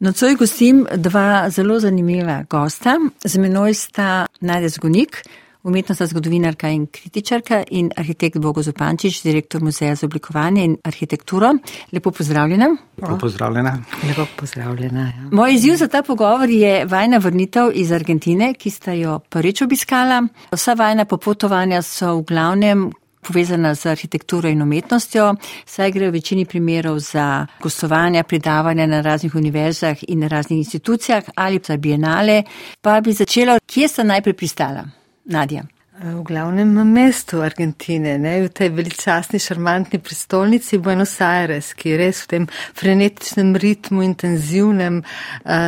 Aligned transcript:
Nocoj 0.00 0.34
gostim 0.34 0.86
dva 0.94 1.50
zelo 1.50 1.80
zanimiva 1.80 2.44
gosta. 2.50 2.92
Z 3.24 3.38
menoj 3.38 3.74
sta 3.74 4.26
Nadja 4.40 4.68
Zgonik, 4.68 5.16
umetnostna 5.62 6.06
zgodovinarka 6.06 6.68
in 6.70 6.84
kritičarka 6.86 7.64
in 7.70 7.90
arhitekt 7.96 8.38
Bogo 8.38 8.62
Zupančič, 8.62 9.22
direktor 9.22 9.62
Muzeja 9.62 9.94
za 9.94 10.06
oblikovanje 10.06 10.64
in 10.64 10.76
arhitekturo. 10.84 11.50
Lepo 11.92 12.10
pozdravljena. 12.10 12.76
Lepo 13.02 13.16
pozdravljena. 13.16 13.78
Lepo 14.08 14.26
pozdravljena. 14.36 15.00
Ja. 15.00 15.28
Moj 15.32 15.54
izziv 15.54 15.76
za 15.76 15.88
ta 15.88 16.02
pogovor 16.02 16.50
je 16.50 16.84
vajna 16.84 17.18
vrnitev 17.18 17.70
iz 17.74 17.92
Argentine, 17.92 18.54
ki 18.54 18.70
sta 18.70 18.92
jo 18.92 19.18
prvič 19.18 19.62
obiskala. 19.62 20.22
Vsa 20.52 20.74
vajna 20.74 21.04
popotovanja 21.04 21.82
so 21.82 22.14
v 22.20 22.22
glavnem 22.22 22.90
povezana 23.26 23.74
z 23.74 23.86
arhitekturo 23.86 24.48
in 24.48 24.62
umetnostjo, 24.62 25.34
saj 25.66 25.92
gre 25.92 26.08
v 26.08 26.18
večini 26.18 26.44
primerov 26.44 26.98
za 26.98 27.46
gostovanja, 27.62 28.22
predavanja 28.22 28.86
na 28.86 29.00
raznih 29.00 29.34
univerzah 29.34 29.96
in 30.08 30.20
na 30.20 30.28
raznih 30.28 30.58
institucijah 30.58 31.24
ali 31.34 31.60
za 31.66 31.76
bienale. 31.76 32.42
Pa 32.80 33.00
bi 33.00 33.12
začela, 33.12 33.58
kje 33.66 33.88
sta 33.88 34.02
najprej 34.02 34.34
pristala? 34.34 34.84
Nadja. 35.24 35.77
V 35.98 36.22
glavnem 36.22 36.68
mestu 36.86 37.40
Argentine, 37.42 38.12
ne, 38.22 38.46
v 38.46 38.52
tej 38.54 38.68
veličastni, 38.70 39.40
šarmantni 39.42 39.98
prestolnici 39.98 40.78
Buenos 40.78 41.16
Aires, 41.18 41.72
ki 41.74 41.90
je 41.90 41.96
res 41.98 42.20
v 42.22 42.28
tem 42.30 42.44
frenetičnem 42.78 43.50
ritmu, 43.58 44.04
intenzivnem, 44.06 45.00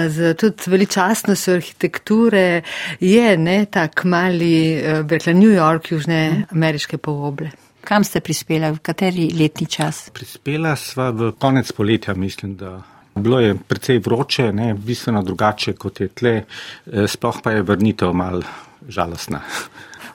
z 0.06 0.30
tudi 0.38 0.70
veličastnostjo 0.70 1.56
arhitekture, 1.58 2.62
je 3.02 3.26
ne 3.42 3.56
tak 3.66 4.04
mali, 4.06 4.78
bi 5.02 5.18
rekla, 5.18 5.34
New 5.34 5.50
York, 5.50 5.90
južne 5.90 6.46
ameriške 6.54 7.02
pooble. 7.02 7.50
Kam 7.82 8.06
ste 8.06 8.22
prispela, 8.22 8.70
v 8.70 8.78
kateri 8.86 9.32
letni 9.34 9.66
čas? 9.66 10.12
Prispela 10.14 10.78
sva 10.78 11.10
v 11.10 11.34
konec 11.42 11.74
poletja, 11.74 12.14
mislim, 12.14 12.54
da. 12.54 12.78
Bilo 13.18 13.42
je 13.42 13.58
precej 13.58 13.98
vroče, 13.98 14.52
ne, 14.54 14.72
bistveno 14.78 15.26
drugače 15.26 15.74
kot 15.74 16.04
je 16.06 16.12
tle, 16.14 16.38
sploh 16.86 17.42
pa 17.42 17.58
je 17.58 17.66
vrnitev 17.66 18.14
mal 18.14 18.44
žalostna 18.86 19.42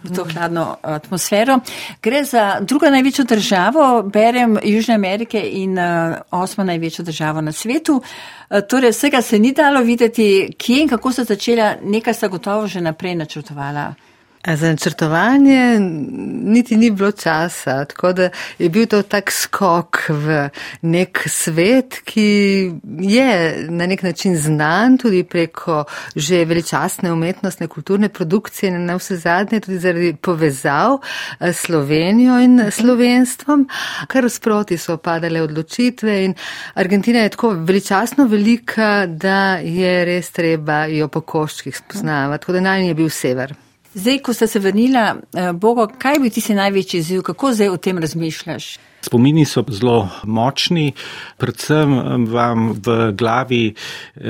v 0.05 0.15
to 0.15 0.23
hladno 0.23 0.77
atmosfero. 0.81 1.59
Gre 2.01 2.23
za 2.23 2.59
drugo 2.61 2.89
največjo 2.89 3.25
državo, 3.25 4.03
berem 4.03 4.57
Južne 4.63 4.95
Amerike 4.95 5.41
in 5.41 5.77
osmo 6.31 6.63
največjo 6.63 7.05
državo 7.05 7.41
na 7.41 7.51
svetu. 7.51 8.01
Torej, 8.69 8.91
vsega 8.91 9.21
se 9.21 9.39
ni 9.39 9.53
dalo 9.53 9.81
videti, 9.81 10.53
kje 10.57 10.81
in 10.81 10.89
kako 10.89 11.11
so 11.11 11.23
začela, 11.23 11.75
nekaj 11.83 12.13
sta 12.13 12.27
gotovo 12.27 12.67
že 12.67 12.81
naprej 12.81 13.15
načrtovala. 13.15 13.93
Za 14.47 14.69
načrtovanje 14.69 15.79
niti 16.43 16.77
ni 16.77 16.91
bilo 16.91 17.11
časa, 17.11 17.85
tako 17.85 18.13
da 18.13 18.29
je 18.59 18.69
bil 18.69 18.85
to 18.85 19.01
tak 19.01 19.31
skok 19.31 19.97
v 20.09 20.49
nek 20.81 21.23
svet, 21.25 21.99
ki 22.05 22.71
je 22.99 23.55
na 23.69 23.87
nek 23.87 24.03
način 24.03 24.37
znan 24.37 24.97
tudi 24.97 25.23
preko 25.23 25.83
že 26.15 26.45
veličastne 26.45 27.11
umetnostne 27.11 27.67
kulturne 27.67 28.09
produkcije 28.09 28.69
in 28.69 28.85
na 28.85 28.95
vse 28.95 29.17
zadnje 29.17 29.59
tudi 29.59 29.79
zaradi 29.79 30.13
povezav 30.15 30.97
s 31.39 31.65
Slovenijo 31.65 32.39
in 32.39 32.71
slovenstvom, 32.71 33.67
kar 34.07 34.29
sproti 34.29 34.77
so 34.77 34.97
padale 34.97 35.41
odločitve 35.41 36.23
in 36.23 36.33
Argentina 36.73 37.19
je 37.19 37.29
tako 37.29 37.49
veličastno 37.49 38.27
velika, 38.27 39.05
da 39.05 39.57
je 39.57 40.05
res 40.05 40.31
treba 40.31 40.85
jo 40.85 41.07
po 41.07 41.21
koščkih 41.21 41.77
spoznavati, 41.77 42.41
tako 42.41 42.53
da 42.53 42.59
naj 42.61 42.87
je 42.87 42.93
bil 42.93 43.09
sever. 43.09 43.64
Zdaj, 43.95 44.17
ko 44.19 44.33
ste 44.33 44.47
se 44.47 44.59
vrnila, 44.59 45.15
Bogo, 45.53 45.87
kaj 45.87 46.19
bi 46.19 46.29
ti 46.29 46.41
se 46.41 46.55
največji 46.55 46.99
izziv, 46.99 47.21
kako 47.23 47.53
zdaj 47.53 47.69
o 47.69 47.77
tem 47.77 47.97
razmišljaš? 47.97 48.65
Spomini 49.01 49.45
so 49.45 49.63
zelo 49.69 50.09
močni, 50.23 50.91
predvsem 51.37 52.25
vam 52.27 52.73
v 52.73 53.13
glavi 53.15 53.73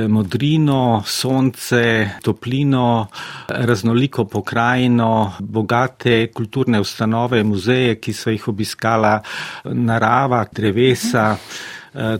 modrino, 0.08 1.02
sonce, 1.08 2.10
toplino, 2.22 3.08
raznoliko 3.50 4.28
pokrajino, 4.30 5.34
bogate 5.40 6.28
kulturne 6.30 6.80
ustanove, 6.80 7.44
muzeje, 7.44 7.98
ki 7.98 8.14
so 8.14 8.30
jih 8.30 8.48
obiskala, 8.54 9.18
narava, 9.66 10.46
drevesa. 10.52 11.38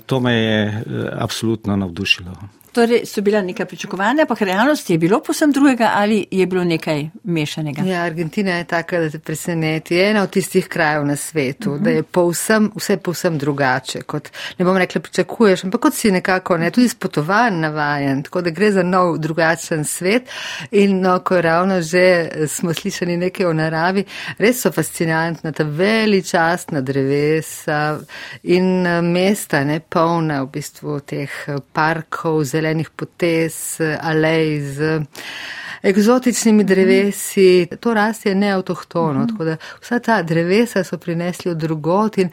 To 0.06 0.20
me 0.20 0.34
je 0.34 0.84
absolutno 1.14 1.76
navdušilo. 1.76 2.55
Torej, 2.76 3.06
so 3.06 3.22
bila 3.22 3.42
neka 3.42 3.66
pričakovanja, 3.66 4.26
pa 4.26 4.36
realnost 4.40 4.90
je 4.90 4.98
bilo 4.98 5.22
posem 5.24 5.52
drugega 5.52 5.92
ali 5.96 6.26
je 6.32 6.46
bilo 6.46 6.64
nekaj 6.64 7.06
mešanega? 7.24 7.82
Ja, 7.82 8.02
Argentina 8.02 8.52
je 8.52 8.64
taka, 8.64 9.00
da 9.00 9.10
te 9.10 9.20
preseneti. 9.20 9.96
Je 9.96 10.10
ena 10.10 10.24
od 10.24 10.30
tistih 10.30 10.68
krajev 10.68 11.06
na 11.06 11.16
svetu, 11.16 11.72
uh 11.72 11.78
-huh. 11.78 11.84
da 11.84 11.90
je 11.90 12.04
povsem, 12.04 12.72
vse 12.76 12.98
povsem 12.98 13.38
drugače, 13.38 14.02
kot 14.02 14.30
ne 14.58 14.66
bom 14.66 14.78
rekla 14.78 15.02
pričakuješ, 15.02 15.64
ampak 15.64 15.82
kot 15.82 15.94
si 15.94 16.12
nekako 16.12 16.58
ne, 16.58 16.72
tudi 16.72 16.90
spotovanj 16.90 17.60
navajen, 17.60 18.24
tako 18.24 18.42
da 18.42 18.50
gre 18.50 18.72
za 18.72 18.84
nov 18.84 19.18
drugačen 19.18 19.86
svet. 19.86 20.24
In 20.72 21.00
no, 21.00 21.20
ko 21.20 21.42
ravno 21.42 21.82
že 21.82 22.30
smo 22.48 22.74
slišali 22.74 23.18
nekaj 23.18 23.46
o 23.46 23.54
naravi, 23.54 24.04
res 24.38 24.62
so 24.62 24.72
fascinantna 24.72 25.52
ta 25.52 25.64
veličastna 25.64 26.82
drevesa 26.82 28.00
in 28.44 28.88
mesta, 29.12 29.64
ne 29.64 29.80
polna 29.80 30.44
v 30.44 30.48
bistvu 30.48 31.00
teh 31.00 31.30
parkov, 31.74 32.44
zelenih 32.44 32.65
zelenih 32.66 32.90
potez, 32.90 33.78
alej 34.02 34.62
z 34.62 35.02
eksotičnimi 35.86 36.64
drevesi. 36.64 37.68
To 37.80 37.94
rast 37.94 38.26
je 38.26 38.36
neautohtono, 38.36 39.24
mm. 39.24 39.28
tako 39.28 39.46
da 39.46 39.58
vsa 39.82 40.00
ta 40.00 40.22
drevesa 40.22 40.84
so 40.84 40.98
prinesli 40.98 41.52
od 41.52 41.58
drugot 41.58 42.18
in 42.18 42.30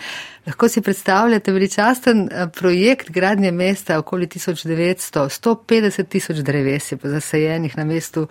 lahko 0.46 0.68
si 0.68 0.80
predstavljate 0.80 1.52
veličasten 1.52 2.28
projekt 2.58 3.10
gradnje 3.10 3.50
mesta 3.52 3.98
okoli 3.98 4.26
1900, 4.26 5.28
150 5.28 6.08
tisoč 6.08 6.36
dreves 6.36 6.92
je 6.92 6.98
zasajenih 7.02 7.76
na 7.76 7.84
mestu, 7.84 8.26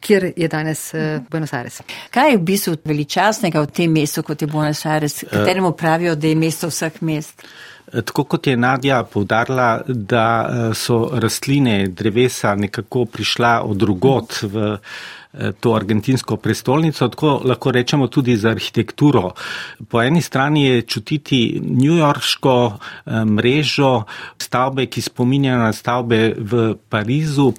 kjer 0.00 0.32
je 0.36 0.48
danes 0.48 0.92
Buenos 1.30 1.52
Aires. 1.52 1.80
Kaj 2.10 2.30
je 2.30 2.36
v 2.36 2.42
bistvu 2.42 2.76
veličastnega 2.84 3.60
v 3.60 3.66
tem 3.66 3.92
mestu, 3.92 4.22
kot 4.22 4.42
je 4.42 4.46
Buenos 4.48 4.86
Aires, 4.86 5.24
kateremu 5.30 5.72
pravijo, 5.72 6.14
da 6.14 6.26
je 6.26 6.36
mesto 6.36 6.68
vseh 6.68 7.00
mest? 7.00 7.42
Tako 7.92 8.24
kot 8.24 8.46
je 8.46 8.56
Nadja 8.56 9.02
povdarila, 9.04 9.80
da 9.86 10.26
so 10.74 11.10
rastline, 11.12 11.88
drevesa 11.88 12.54
nekako 12.54 13.04
prišla 13.04 13.62
od 13.62 13.76
drugot 13.76 14.42
v 14.42 14.78
to 15.60 15.74
argentinsko 15.74 16.36
prestolnico, 16.36 17.08
tako 17.08 17.40
lahko 17.44 17.70
rečemo 17.70 18.06
tudi 18.06 18.36
za 18.36 18.50
arhitekturo. 18.50 19.30
Po 19.88 20.02
eni 20.02 20.22
strani 20.22 20.64
je 20.64 20.82
čutiti 20.82 21.60
newyorško 21.64 22.72
mrežo 23.24 24.02
stavbe, 24.38 24.86
ki 24.86 25.02
spominjajo 25.02 25.58
na 25.58 25.72
stavbe 25.72 26.34
v 26.38 26.74
Parizu 26.88 27.52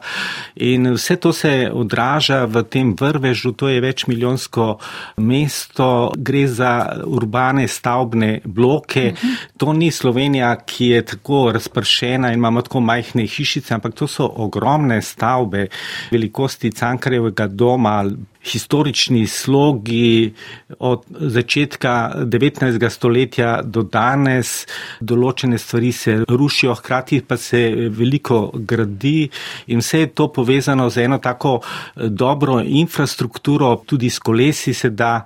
in 0.55 0.93
vse 0.93 1.15
to 1.15 1.33
se 1.33 1.69
odraža 1.73 2.45
v 2.45 2.63
tem 2.63 2.95
vrvežu, 2.99 3.51
to 3.51 3.69
je 3.69 3.81
večmiljonsko 3.81 4.77
mesto, 5.17 6.11
gre 6.17 6.47
za 6.47 6.73
urbane 7.05 7.67
stavbne 7.67 8.41
bloke. 8.45 9.13
To 9.57 9.73
ni 9.73 9.91
Slovenija, 9.91 10.55
ki 10.65 10.85
je 10.85 11.05
tako 11.05 11.51
razpršena 11.51 12.31
in 12.33 12.39
imamo 12.39 12.61
tako 12.61 12.79
majhne 12.79 13.27
hišice, 13.27 13.73
ampak 13.73 13.93
to 13.93 14.07
so 14.07 14.25
ogromne 14.35 15.01
stavbe 15.01 15.67
velikosti 16.11 16.71
Cankarjevega 16.71 17.47
doma 17.47 17.66
doma, 17.67 18.05
historični 18.47 19.27
slogi 19.27 20.33
od 20.79 21.03
začetka 21.09 22.13
19. 22.23 22.89
stoletja 22.89 23.61
do 23.63 23.83
danes, 23.83 24.63
določene 25.01 25.59
stvari 25.59 25.91
se 25.91 26.15
rušijo, 26.29 26.75
hkrati 26.79 27.21
pa 27.27 27.37
se 27.37 27.61
veliko 27.91 28.39
gradi 28.55 29.27
in 29.73 29.83
vse 29.83 30.05
je 30.05 30.11
to 30.15 30.29
povezano 30.33 30.87
z 30.89 31.07
eno 31.07 31.19
tako 31.19 31.57
dobro 31.95 32.61
infrastrukturo, 32.63 33.75
tudi 33.85 34.09
s 34.09 34.19
kolesi 34.19 34.73
se 34.73 34.89
da. 34.89 35.25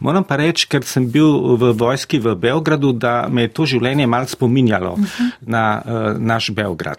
Moram 0.00 0.24
pa 0.24 0.40
reči, 0.40 0.68
ker 0.68 0.86
sem 0.88 1.10
bil 1.12 1.56
v 1.60 1.74
vojski 1.76 2.22
v 2.22 2.36
Beogradu, 2.40 2.92
da 2.92 3.26
me 3.28 3.48
je 3.48 3.52
to 3.52 3.68
življenje 3.68 4.06
mal 4.06 4.26
spominjalo 4.26 4.92
uh 4.92 4.98
-huh. 4.98 5.32
na 5.40 5.82
uh, 5.84 6.16
naš 6.18 6.50
Beograd. 6.50 6.96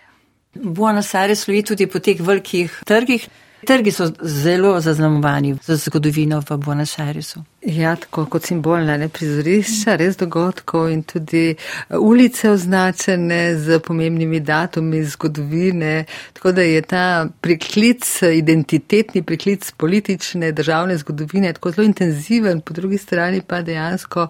Buenos 0.54 1.16
Aires 1.16 1.40
slovi 1.40 1.64
tudi 1.64 1.88
po 1.88 2.00
teh 2.00 2.20
velikih 2.22 2.84
trgih. 2.86 3.30
Trgi 3.66 3.92
so 3.92 4.12
zelo 4.22 4.80
zaznamovani 4.80 5.58
za 5.64 5.76
zgodovino 5.76 6.42
v 6.50 6.58
Buenos 6.58 7.00
Airesu. 7.00 7.44
Ja, 7.66 7.94
tako 7.96 8.26
kot 8.28 8.44
simbolna 8.44 8.98
ne, 9.00 9.08
prizorišča, 9.08 9.94
res 9.96 10.18
dogodkov 10.20 10.90
in 10.92 11.04
tudi 11.08 11.54
ulice 11.96 12.50
označene 12.52 13.56
z 13.56 13.78
pomembnimi 13.80 14.42
datumi 14.44 15.00
zgodovine. 15.08 16.04
Tako 16.36 16.52
da 16.52 16.66
je 16.68 16.82
ta 16.82 17.04
priklic, 17.42 18.04
identitetni 18.22 19.24
priklic 19.24 19.72
politične 19.72 20.52
državne 20.52 20.98
zgodovine 20.98 21.54
tako 21.54 21.72
zelo 21.72 21.86
intenziven, 21.88 22.60
po 22.62 22.74
drugi 22.74 22.98
strani 22.98 23.42
pa 23.48 23.62
dejansko 23.62 24.28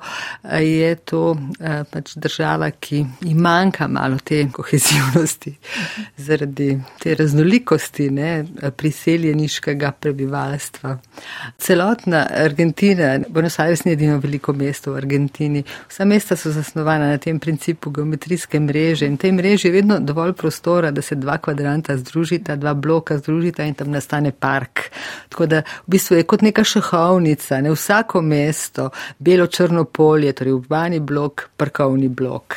je 0.61 0.93
to 0.95 1.33
pač 1.91 2.13
država, 2.15 2.69
ki 2.69 3.05
ji 3.21 3.33
manjka 3.33 3.87
malo 3.87 4.21
te 4.23 4.45
kohezivnosti 4.53 5.55
zaradi 6.17 6.77
te 7.01 7.15
raznolikosti 7.15 8.09
ne, 8.09 8.45
priseljeniškega 8.77 9.91
prebivalstva. 9.91 10.97
Celotna 11.57 12.27
Argentina 12.45 13.22
Buenos 13.29 13.59
Aires 13.59 13.85
ni 13.85 13.91
edino 13.91 14.17
veliko 14.19 14.53
mesto 14.53 14.91
v 14.91 14.97
Argentini. 14.97 15.63
Vsa 15.89 16.05
mesta 16.05 16.35
so 16.35 16.51
zasnovana 16.51 17.09
na 17.09 17.17
tem 17.17 17.39
principu 17.39 17.91
geometrijske 17.91 18.59
mreže 18.59 19.07
in 19.07 19.17
tej 19.17 19.31
mreži 19.31 19.67
je 19.67 19.73
vedno 19.73 19.99
dovolj 19.99 20.33
prostora, 20.33 20.91
da 20.91 21.01
se 21.01 21.15
dva 21.15 21.37
kvadranta 21.37 21.97
združita, 21.97 22.55
dva 22.55 22.73
bloka 22.73 23.17
združita 23.17 23.63
in 23.63 23.73
tam 23.73 23.91
nastane 23.91 24.31
park. 24.31 24.89
Tako 25.29 25.45
da 25.45 25.61
v 25.85 25.95
bistvu 25.95 26.17
je 26.17 26.23
kot 26.23 26.41
neka 26.41 26.63
šahovnica, 26.63 27.61
ne 27.61 27.71
vsako 27.71 28.21
mesto, 28.21 28.89
belo-črno 29.19 29.85
polje, 29.85 30.33
torej 30.33 30.53
urbani 30.53 30.99
blok, 30.99 31.49
parkovni 31.57 32.07
blok. 32.07 32.55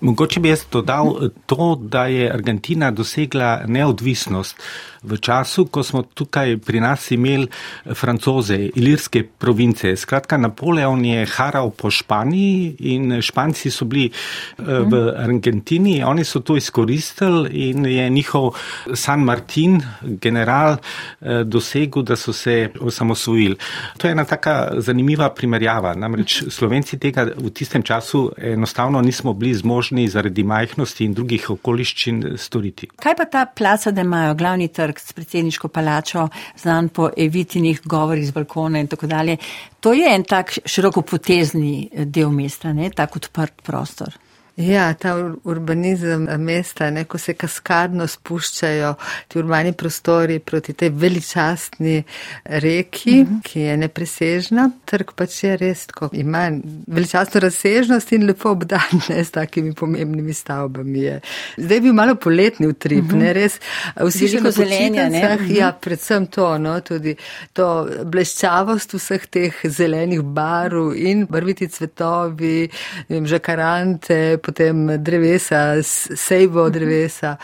Mogoče 0.00 0.40
bi 0.40 0.48
jaz 0.48 0.64
dodal 0.72 1.30
to, 1.46 1.78
da 1.80 2.06
je 2.06 2.32
Argentina 2.32 2.90
dosegla 2.90 3.62
neodvisnost 3.66 4.62
v 5.02 5.18
času, 5.18 5.66
ko 5.70 5.82
smo 5.82 6.02
tukaj 6.02 6.56
pri 6.58 6.80
nas 6.82 7.10
imeli 7.14 7.46
francoze, 7.94 8.58
ilirske 8.74 9.22
province. 9.38 9.94
Skratka, 9.96 10.36
Napoleon 10.36 11.04
je 11.04 11.26
haral 11.26 11.70
po 11.70 11.90
Španiji 11.90 12.76
in 12.94 13.22
Španci 13.22 13.70
so 13.70 13.86
bili 13.86 14.08
eh, 14.10 14.62
v 14.62 15.14
Argentini, 15.16 16.02
oni 16.02 16.24
so 16.24 16.40
to 16.40 16.56
izkoristili 16.56 17.70
in 17.70 17.86
je 17.86 18.08
njihov 18.10 18.54
San 18.94 19.24
Martin, 19.24 19.80
general, 20.02 20.76
eh, 21.20 21.44
dosegel, 21.44 22.02
da 22.02 22.16
so 22.16 22.32
se 22.32 22.70
osamosvojili. 22.80 23.56
To 23.98 24.08
je 24.08 24.12
ena 24.12 24.24
taka 24.24 24.82
zanimiva 24.82 25.30
primerjava. 25.30 25.94
Namreč 25.94 26.42
Slovenci 26.50 26.98
tega 26.98 27.28
v 27.36 27.50
tistem 27.50 27.82
času 27.82 28.32
enostavno 28.36 29.00
nismo 29.00 29.32
bili 29.32 29.54
zmožni 29.54 29.87
zaradi 30.08 30.44
majhnosti 30.44 31.04
in 31.04 31.14
drugih 31.14 31.50
okoliščin 31.50 32.22
storiti. 32.38 32.90
Kaj 32.96 33.16
pa 33.16 33.24
ta 33.24 33.46
placa, 33.46 33.90
da 33.90 34.04
imajo 34.04 34.34
glavni 34.38 34.68
trg 34.68 35.00
s 35.00 35.12
predsedniško 35.12 35.68
palačo, 35.68 36.28
znan 36.60 36.88
po 36.88 37.10
evitinih 37.16 37.80
govorih 37.84 38.26
z 38.26 38.36
balkona 38.36 38.80
in 38.80 38.86
tako 38.86 39.06
dalje. 39.06 39.36
To 39.80 39.92
je 39.92 40.14
en 40.14 40.24
tak 40.24 40.58
širokopotezni 40.64 42.04
del 42.04 42.30
mesta, 42.30 42.72
ne 42.72 42.90
tak 42.90 43.16
odprt 43.16 43.62
prostor. 43.62 44.14
Ja, 44.58 44.94
ta 44.94 45.14
urbanizem 45.44 46.24
mesta, 46.42 46.88
ne, 46.90 47.04
ko 47.06 47.18
se 47.18 47.36
kaskadno 47.38 48.06
spuščajo 48.10 48.88
ti 49.30 49.38
urbani 49.38 49.70
prostori 49.78 50.40
proti 50.42 50.72
tej 50.74 50.90
veličastni 50.98 52.02
reki, 52.44 53.14
mhm. 53.22 53.34
-huh. 53.34 53.42
ki 53.44 53.60
je 53.60 53.76
nepresežna. 53.76 54.70
Trg 54.84 55.12
pač 55.14 55.44
je 55.44 55.56
res, 55.56 55.86
ko 55.94 56.08
ima 56.12 56.50
veličastno 56.86 57.40
razsežnost 57.40 58.12
in 58.12 58.26
lepo 58.26 58.50
obdan 58.50 58.98
ne, 59.08 59.24
s 59.24 59.30
takimi 59.30 59.74
pomembnimi 59.74 60.34
stavbami. 60.34 60.98
Je. 60.98 61.20
Zdaj 61.56 61.76
je 61.76 61.80
bil 61.80 61.92
malo 61.92 62.14
poletni 62.14 62.66
utrip, 62.66 63.04
uh 63.04 63.10
-huh. 63.10 63.18
ne 63.18 63.32
res. 63.32 63.60
Vsi 63.96 64.28
že 64.28 64.40
na 64.40 64.50
zelenja, 64.50 65.08
ne? 65.08 65.36
Uh 65.40 65.46
-huh. 65.46 65.58
Ja, 65.58 65.72
predvsem 65.72 66.26
to, 66.26 66.58
no, 66.58 66.80
tudi 66.80 67.16
to 67.52 67.88
bleščavost 68.04 68.94
vseh 68.94 69.26
teh 69.26 69.54
zelenih 69.64 70.22
barv 70.22 70.96
in 70.96 71.26
barviti 71.30 71.68
cvetovi, 71.68 72.68
vem, 73.08 73.26
žakarante, 73.26 74.38
potem 74.48 74.86
drevesa, 75.04 75.82
sejbo 75.82 76.68
drevesa, 76.72 77.36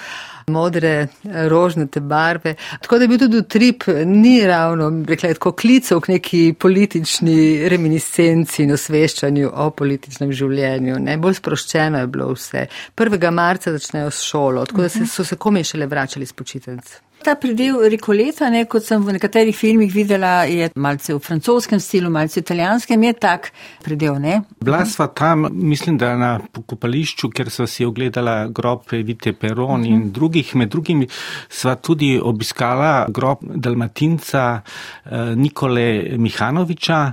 modre, 0.47 1.09
rožnate 1.49 2.01
barve. 2.01 2.55
Tako 2.81 2.99
da 2.99 3.05
je 3.05 3.09
bil 3.09 3.19
tudi 3.19 3.43
trip, 3.49 3.85
ni 4.05 4.47
ravno, 4.47 4.91
rekla, 5.09 5.35
tako 5.35 5.53
klicev 5.53 6.01
k 6.01 6.09
neki 6.17 6.43
politični 6.61 7.69
reminiscenci 7.69 8.63
in 8.65 8.75
osveščanju 8.77 9.51
o 9.55 9.71
političnem 9.71 10.33
življenju. 10.33 10.99
Ne? 11.05 11.17
Bolj 11.19 11.41
sproščeno 11.41 12.05
je 12.05 12.13
bilo 12.13 12.33
vse. 12.35 12.67
1. 12.97 13.31
marca 13.33 13.73
začnejo 13.73 14.11
s 14.11 14.29
šolo, 14.29 14.67
tako 14.69 14.87
da 14.87 14.93
se, 14.93 15.07
so 15.07 15.25
se 15.25 15.41
komaj 15.41 15.71
šele 15.73 15.89
vračali 15.91 16.27
s 16.27 16.33
počitnic. 16.33 17.01
Ta 17.25 17.39
predel 17.41 17.79
Rikoleta, 17.89 18.51
ne, 18.53 18.67
kot 18.69 18.85
sem 18.85 19.01
v 19.01 19.15
nekaterih 19.17 19.57
filmih 19.57 19.89
videla, 19.89 20.43
je 20.45 20.67
malce 20.77 21.15
v 21.15 21.21
francoskem 21.25 21.81
stilu, 21.81 22.11
malce 22.13 22.37
v 22.37 22.43
italijanskem, 22.43 23.07
je 23.07 23.13
tak 23.17 23.49
predel, 23.81 24.19
ne? 24.21 24.43
Bila 24.61 24.83
sva 24.85 25.07
tam, 25.09 25.47
mislim, 25.49 25.97
da 25.97 26.11
na 26.21 26.35
pokopališču, 26.53 27.31
ker 27.33 27.49
sva 27.49 27.65
si 27.71 27.87
ogledala 27.89 28.51
grob 28.53 28.93
Vite 28.93 29.33
Peron 29.33 29.81
uh 29.81 29.87
-huh. 29.87 29.89
in 29.89 29.99
mhm. 30.01 30.13
drugih, 30.13 30.55
med 30.57 30.69
drugim 30.69 31.07
sva 31.49 31.75
tudi 31.77 32.21
obiskala 32.21 33.07
grob 33.09 33.39
Dalmatinca 33.41 34.61
eh, 34.61 35.35
Nikole 35.37 36.19
Mihanoviča, 36.19 37.13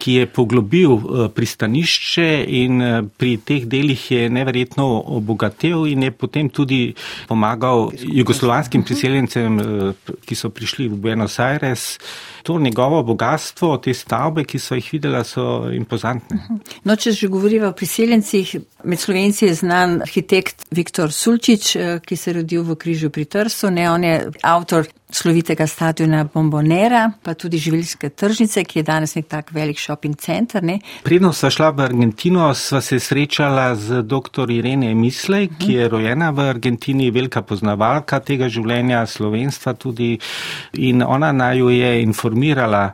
ki 0.00 0.12
je 0.12 0.26
poglobil 0.26 0.92
eh, 0.92 1.28
pristanišče 1.34 2.28
in 2.48 2.82
eh, 2.82 3.02
pri 3.16 3.36
teh 3.44 3.66
delih 3.68 4.00
je 4.10 4.28
neverjetno 4.32 4.86
obogatel 5.18 5.84
in 5.90 6.06
je 6.08 6.10
potem 6.10 6.48
tudi 6.48 6.80
pomagal 7.28 7.90
jugoslovanskim 8.00 8.84
priseljencem, 8.84 9.60
eh, 9.60 10.14
ki 10.24 10.34
so 10.34 10.50
prišli 10.50 10.88
v 10.88 11.00
Buenos 11.04 11.38
Aires. 11.38 11.98
To 12.42 12.58
njegovo 12.58 13.02
bogatstvo, 13.04 13.76
te 13.84 13.94
stavbe, 13.94 14.44
ki 14.48 14.58
so 14.58 14.78
jih 14.78 14.88
videla, 14.92 15.24
so 15.24 15.68
impozantne. 15.76 16.40
No, 16.84 16.96
če 16.96 17.12
že 17.12 17.28
govoriva 17.28 17.68
o 17.68 17.76
priseljencih, 17.76 18.54
med 18.84 19.00
Slovenci 19.00 19.44
je 19.44 19.54
znan 19.54 20.00
arhitekt 20.06 20.64
Viktor 20.72 21.12
Sulčič, 21.12 21.74
ki 22.06 22.16
se 22.16 22.30
je 22.30 22.38
rodil 22.40 22.64
v 22.64 22.78
Križu 22.80 23.10
pri 23.12 23.26
Trsu. 23.28 23.68
Ne, 23.70 23.90
on 23.90 24.04
je 24.04 24.16
avtor 24.42 24.88
slovitega 25.12 25.66
stadiona 25.66 26.24
Bombonera, 26.24 27.10
pa 27.22 27.34
tudi 27.34 27.58
živilske 27.58 28.10
tržnice, 28.10 28.64
ki 28.64 28.78
je 28.78 28.82
danes 28.82 29.14
nek 29.14 29.28
tak 29.28 29.52
velik 29.52 29.78
shopping 29.78 30.16
center. 30.16 30.62
Ne. 30.62 30.78
Predno 31.02 31.32
sva 31.32 31.50
šla 31.50 31.70
v 31.70 31.84
Argentino, 31.88 32.48
sva 32.54 32.80
se 32.80 33.00
srečala 33.00 33.74
z 33.74 34.02
dr. 34.02 34.50
Irene 34.50 34.94
Mislej, 34.94 35.44
uh 35.46 35.50
-huh. 35.52 35.66
ki 35.66 35.72
je 35.72 35.88
rojena 35.88 36.30
v 36.30 36.48
Argentini, 36.50 37.10
velika 37.10 37.42
poznavalka 37.42 38.20
tega 38.20 38.48
življenja, 38.48 39.06
slovenstva 39.06 39.74
tudi. 39.74 40.18
In 40.72 41.02
ona 41.02 41.32
naju 41.32 41.70
je 41.70 42.02
informirala 42.02 42.92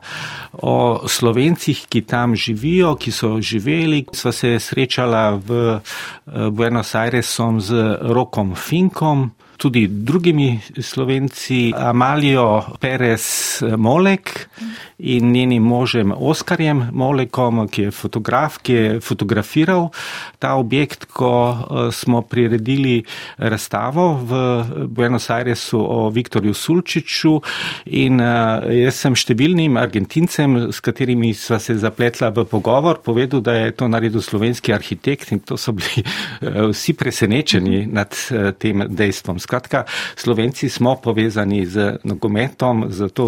o 0.53 1.09
slovencih, 1.09 1.87
ki 1.89 2.03
tam 2.03 2.37
živijo, 2.37 2.95
ki 2.97 3.13
so 3.13 3.41
živeli. 3.41 4.07
Sva 4.13 4.33
se 4.33 4.59
srečala 4.59 5.31
v 5.37 5.51
eh, 5.77 6.51
Buenos 6.51 6.95
Airesom 6.95 7.61
z 7.61 7.99
Rokom 8.01 8.55
Finkom 8.55 9.31
tudi 9.57 9.87
drugimi 9.89 10.61
slovenci, 10.79 11.73
Amalijo 11.77 12.77
Perez 12.81 13.63
Molek 13.77 14.49
in 14.99 15.33
njenim 15.33 15.63
možem 15.63 16.13
Oskarjem 16.17 16.89
Molekom, 16.93 17.69
ki 17.69 17.83
je 17.83 17.91
fotograf, 17.91 18.59
ki 18.59 18.73
je 18.73 19.01
fotografiral 19.01 19.91
ta 20.39 20.55
objekt, 20.55 21.05
ko 21.05 21.33
eh, 21.53 21.93
smo 21.93 22.23
priredili 22.23 23.05
razstavo 23.37 24.07
v 24.23 24.65
Buenos 24.87 25.31
Airesu 25.31 25.81
o 25.81 26.09
Viktorju 26.11 26.55
Sulčiču 26.55 27.41
in 27.87 28.21
eh, 28.21 28.85
jaz 28.85 29.03
sem 29.05 29.17
številnim 29.17 29.77
argentincem, 29.77 30.57
s 30.73 30.81
katerimi 30.81 31.35
sva 31.37 31.61
se 31.61 31.77
zapletla 31.77 32.33
v 32.33 32.47
pogovor, 32.49 33.03
povedal, 33.05 33.45
da 33.45 33.53
je 33.53 33.77
to 33.77 33.89
naredil 33.89 34.25
slovenski 34.25 34.73
arhitekt 34.73 35.33
in 35.33 35.45
to 35.45 35.61
so 35.61 35.77
bili 35.77 36.01
eh, 36.01 36.63
vsi 36.73 36.97
presenečeni 36.97 37.85
nad 37.87 38.17
tem 38.59 38.87
dejstvom. 38.89 39.39
Skratka, 39.43 39.85
Slovenci 40.17 40.69
smo 40.73 40.97
povezani 41.03 41.67
z 41.67 41.99
nogometom, 42.05 42.87
z 42.91 43.11
to 43.13 43.27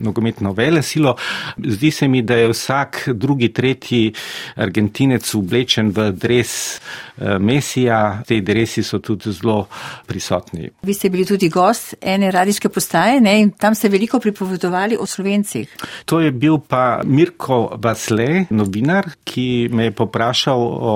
nogometno 0.00 0.52
vele 0.56 0.82
silo. 1.02 1.16
Zdi 1.58 1.90
se 1.90 2.08
mi, 2.08 2.22
da 2.22 2.34
je 2.34 2.48
vsak 2.48 3.08
drugi, 3.14 3.52
tretji 3.52 4.12
argentinec 4.56 5.34
oblečen 5.34 5.90
v 5.90 6.12
dres 6.12 6.80
eh, 7.18 7.38
Mesija. 7.38 8.22
Te 8.26 8.40
dresi 8.40 8.82
so 8.82 8.98
tudi 8.98 9.32
zelo 9.32 9.66
prisotni. 10.06 10.70
Vi 10.82 10.94
ste 10.94 11.10
bili 11.10 11.24
tudi 11.26 11.48
gost 11.48 11.94
ene 12.00 12.30
radijske 12.30 12.68
postaje 12.68 13.20
ne? 13.20 13.40
in 13.40 13.50
tam 13.50 13.74
ste 13.74 13.88
veliko 13.88 14.20
pripovedovali 14.20 14.96
o 15.00 15.06
Slovencih. 15.06 15.68
To 16.04 16.20
je 16.20 16.30
bil 16.30 16.58
pa 16.58 17.00
Mirko 17.04 17.76
Vasle, 17.82 18.46
novinar, 18.50 19.10
ki 19.24 19.68
me 19.72 19.84
je 19.90 19.96
poprašal 19.96 20.60
o 20.60 20.94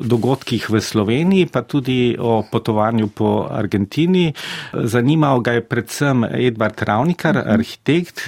dogodkih 0.00 0.68
v 0.70 0.80
Sloveniji, 0.80 1.46
pa 1.46 1.62
tudi 1.62 2.16
o 2.18 2.42
potovanju 2.50 3.08
po 3.08 3.46
Argentini. 3.50 4.32
Zanimal 4.72 5.40
ga 5.40 5.56
je 5.58 5.64
predvsem 5.64 6.24
Edvard 6.24 6.82
Ravnikar, 6.82 7.38
arhitekt. 7.38 8.26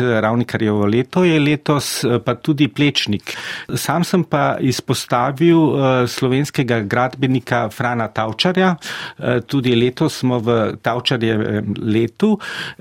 Ravnikarjevo 0.87 0.97
leto 0.97 1.25
je 1.25 1.40
letos, 1.40 2.05
pa 2.25 2.35
tudi 2.35 2.69
plečnik. 2.69 3.37
Sam 3.75 4.05
sem 4.05 4.25
pa 4.25 4.57
izpostavil 4.61 5.59
eh, 5.59 6.07
slovenskega 6.07 6.81
gradbenika 6.81 7.69
Frana 7.71 8.09
Tavčarja. 8.09 8.76
Eh, 9.19 9.40
tudi 9.47 9.75
letos 9.75 10.19
smo 10.21 10.38
v 10.38 10.76
Tavčarjevem 10.83 11.75
letu. 11.83 12.38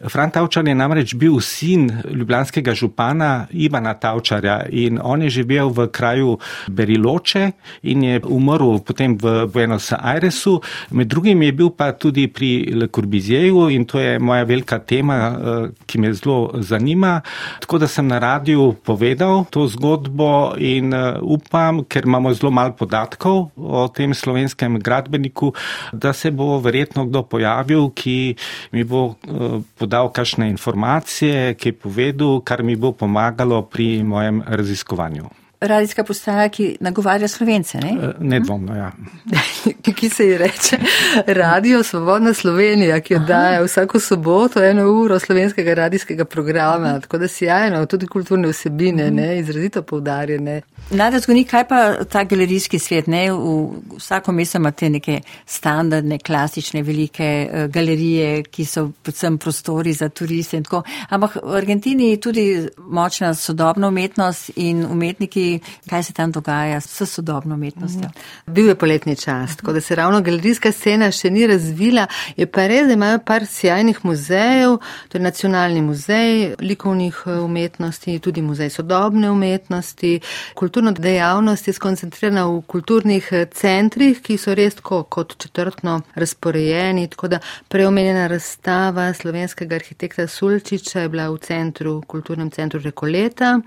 Fran 0.09 0.31
Tavčar 0.31 0.67
je 0.67 0.75
namreč 0.75 1.15
bil 1.15 1.39
sin 1.41 1.89
ljubljanskega 2.12 2.74
župana 2.74 3.47
Ivana 3.51 3.93
Tavčarja 3.93 4.65
in 4.69 5.00
on 5.01 5.21
je 5.21 5.29
živel 5.29 5.69
v 5.69 5.88
kraju 5.91 6.38
Beriloče 6.67 7.51
in 7.83 8.03
je 8.03 8.21
umrl 8.25 8.79
potem 8.79 9.17
v 9.17 9.47
Buenos 9.47 9.91
Airesu. 9.93 10.62
Med 10.91 11.07
drugim 11.07 11.41
je 11.41 11.51
bil 11.51 11.69
pa 11.69 11.91
tudi 11.91 12.27
pri 12.27 12.71
Le 12.75 12.88
Corbusierju 12.88 13.69
in 13.69 13.85
to 13.85 14.00
je 14.00 14.19
moja 14.19 14.43
velika 14.43 14.79
tema, 14.79 15.15
ki 15.85 16.00
me 16.00 16.13
zelo 16.13 16.51
zanima. 16.59 17.21
Tako 17.59 17.77
da 17.77 17.88
sem 17.95 18.07
na 18.07 18.19
radiju 18.19 18.75
povedal 18.83 19.47
to 19.47 19.63
zgodbo 19.71 20.55
in 20.59 20.91
upam, 21.23 21.85
ker 21.87 22.03
imamo 22.03 22.33
zelo 22.35 22.51
malo 22.51 22.75
podatkov 22.75 23.55
o 23.55 23.87
tem 23.87 24.11
slovenskem 24.11 24.79
gradbeniku, 24.83 25.53
da 25.95 26.11
se 26.11 26.31
bo 26.31 26.59
verjetno 26.59 27.07
kdo 27.07 27.23
pojavil, 27.23 27.87
ki 27.95 28.35
mi 28.75 28.83
bo 28.83 29.15
podal 29.79 30.11
kakšne 30.11 30.51
informacije, 30.51 31.55
ki 31.55 31.71
je 31.71 31.79
povedal, 31.79 32.43
kar 32.43 32.63
mi 32.63 32.75
bo 32.75 32.91
pomagalo 32.91 33.63
pri 33.63 34.03
mojem 34.03 34.43
raziskovanju 34.43 35.44
radijska 35.67 36.03
postaja, 36.03 36.50
ki 36.50 36.77
nagovarja 36.79 37.27
slovence. 37.27 37.77
Ne? 37.77 37.89
Eh, 38.01 38.13
nedvomno, 38.19 38.75
ja. 38.75 38.91
ki 39.98 40.10
se 40.10 40.27
ji 40.27 40.38
reče 40.38 40.77
Radio 41.27 41.84
Svobodna 41.84 42.34
Slovenija, 42.34 43.00
ki 43.00 43.13
jo 43.13 43.19
daje 43.19 43.63
vsako 43.63 44.00
soboto 44.00 44.63
eno 44.63 44.91
uro 44.91 45.19
slovenskega 45.19 45.74
radijskega 45.74 46.25
programa, 46.25 47.00
tako 47.00 47.17
da 47.17 47.27
sjajno, 47.27 47.86
tudi 47.86 48.07
kulturne 48.07 48.48
vsebine, 48.48 49.12
ne, 49.12 49.39
izrazito 49.39 49.81
poudarjene. 49.81 50.62
Nada 50.91 51.19
zgoni, 51.19 51.43
kaj 51.43 51.67
pa 51.67 52.03
ta 52.03 52.24
galerijski 52.24 52.79
svet, 52.79 53.07
ne, 53.07 53.31
v 53.31 53.69
vsako 53.98 54.31
mesto 54.31 54.57
imate 54.57 54.89
neke 54.89 55.22
standardne, 55.45 56.19
klasične, 56.19 56.84
velike 56.84 57.25
eh, 57.25 57.67
galerije, 57.67 58.43
ki 58.43 58.65
so 58.65 58.89
predvsem 59.03 59.38
prostori 59.38 59.93
za 59.93 60.10
turiste 60.10 60.57
in 60.57 60.63
tako, 60.63 60.84
ampak 61.10 61.38
v 61.43 61.55
Argentini 61.57 62.10
je 62.10 62.22
tudi 62.22 62.45
močna 62.77 63.34
sodobna 63.34 63.88
umetnost 63.88 64.51
in 64.55 64.86
umetniki 64.86 65.54
kaj 65.89 66.03
se 66.03 66.13
tam 66.13 66.31
dogaja 66.31 66.81
s 66.81 67.05
sodobno 67.05 67.55
umetnostjo. 67.55 68.09
Bil 68.45 68.67
je 68.67 68.75
poletni 68.75 69.15
čas, 69.15 69.55
tako 69.55 69.74
da 69.74 69.81
se 69.81 69.95
ravno 69.95 70.21
galerijska 70.21 70.71
scena 70.71 71.12
še 71.12 71.29
ni 71.29 71.47
razvila. 71.47 72.07
Je 72.38 72.45
pa 72.45 72.67
res, 72.67 72.88
da 72.88 72.93
imajo 72.93 73.19
par 73.25 73.45
sjajnih 73.45 74.00
muzejev, 74.05 74.77
to 75.09 75.17
je 75.17 75.21
nacionalni 75.24 75.81
muzej 75.81 76.55
likovnih 76.59 77.24
eh, 77.25 77.39
umetnosti, 77.39 78.19
tudi 78.19 78.41
muzej 78.41 78.69
sodobne 78.69 79.31
umetnosti. 79.31 80.19
Kulturna 80.55 80.91
dejavnost 80.91 81.67
je 81.67 81.74
skoncentrirana 81.74 82.45
v 82.45 82.62
kulturnih 82.67 83.29
eh, 83.31 83.45
centrih, 83.53 84.21
ki 84.21 84.38
so 84.38 84.55
res 84.55 84.79
tako 84.81 85.03
kot 85.03 85.38
četrtno 85.38 86.01
razporejeni. 86.15 87.07
Tako 87.07 87.27
da 87.27 87.39
preomenjena 87.67 88.27
razstava 88.27 89.13
slovenskega 89.13 89.75
arhitekta 89.75 90.27
Sulčiča 90.27 91.01
je 91.01 91.09
bila 91.09 91.29
v 91.29 91.38
centru, 91.38 92.01
kulturnem 92.07 92.51
centru 92.51 92.79
Rekoleta. 92.79 93.59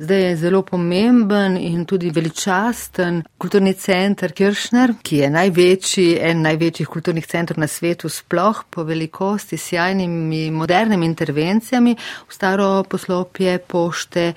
Zdaj 0.00 0.22
je 0.22 0.36
zelo 0.36 0.62
pomemben 0.62 1.56
in 1.56 1.84
tudi 1.84 2.10
veličasten 2.14 3.22
kulturni 3.38 3.72
center 3.74 4.30
Kiršner, 4.32 4.92
ki 5.02 5.16
je 5.16 5.30
največji, 5.30 6.20
en 6.22 6.44
največjih 6.46 6.86
kulturnih 6.86 7.26
centrov 7.26 7.58
na 7.58 7.66
svetu 7.66 8.06
sploh 8.08 8.60
po 8.70 8.84
velikosti, 8.86 9.58
s 9.58 9.72
sjajnimi 9.72 10.52
modernimi 10.54 11.06
intervencijami 11.06 11.96
v 11.98 12.30
staro 12.30 12.84
poslopje, 12.86 13.56
pošte 13.58 14.28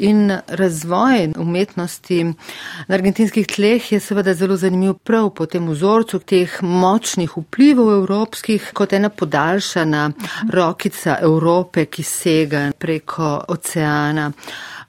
in 0.00 0.32
razvoj 0.48 1.36
umetnosti 1.36 2.24
na 2.24 2.96
argentinskih 2.96 3.46
tleh 3.46 3.92
je 3.92 4.00
seveda 4.00 4.34
zelo 4.34 4.56
zanimiv 4.56 4.96
prav 5.04 5.34
po 5.36 5.44
tem 5.46 5.68
vzorcu 5.68 6.24
teh 6.24 6.62
močnih 6.62 7.36
vplivov 7.36 7.92
evropskih 7.98 8.72
kot 8.72 8.96
ena 8.96 9.12
podaljšana 9.12 10.10
rokica 10.48 11.20
Evrope, 11.20 11.90
ki 11.92 12.02
sega 12.02 12.70
preko 12.72 13.36
oceana. 13.48 14.32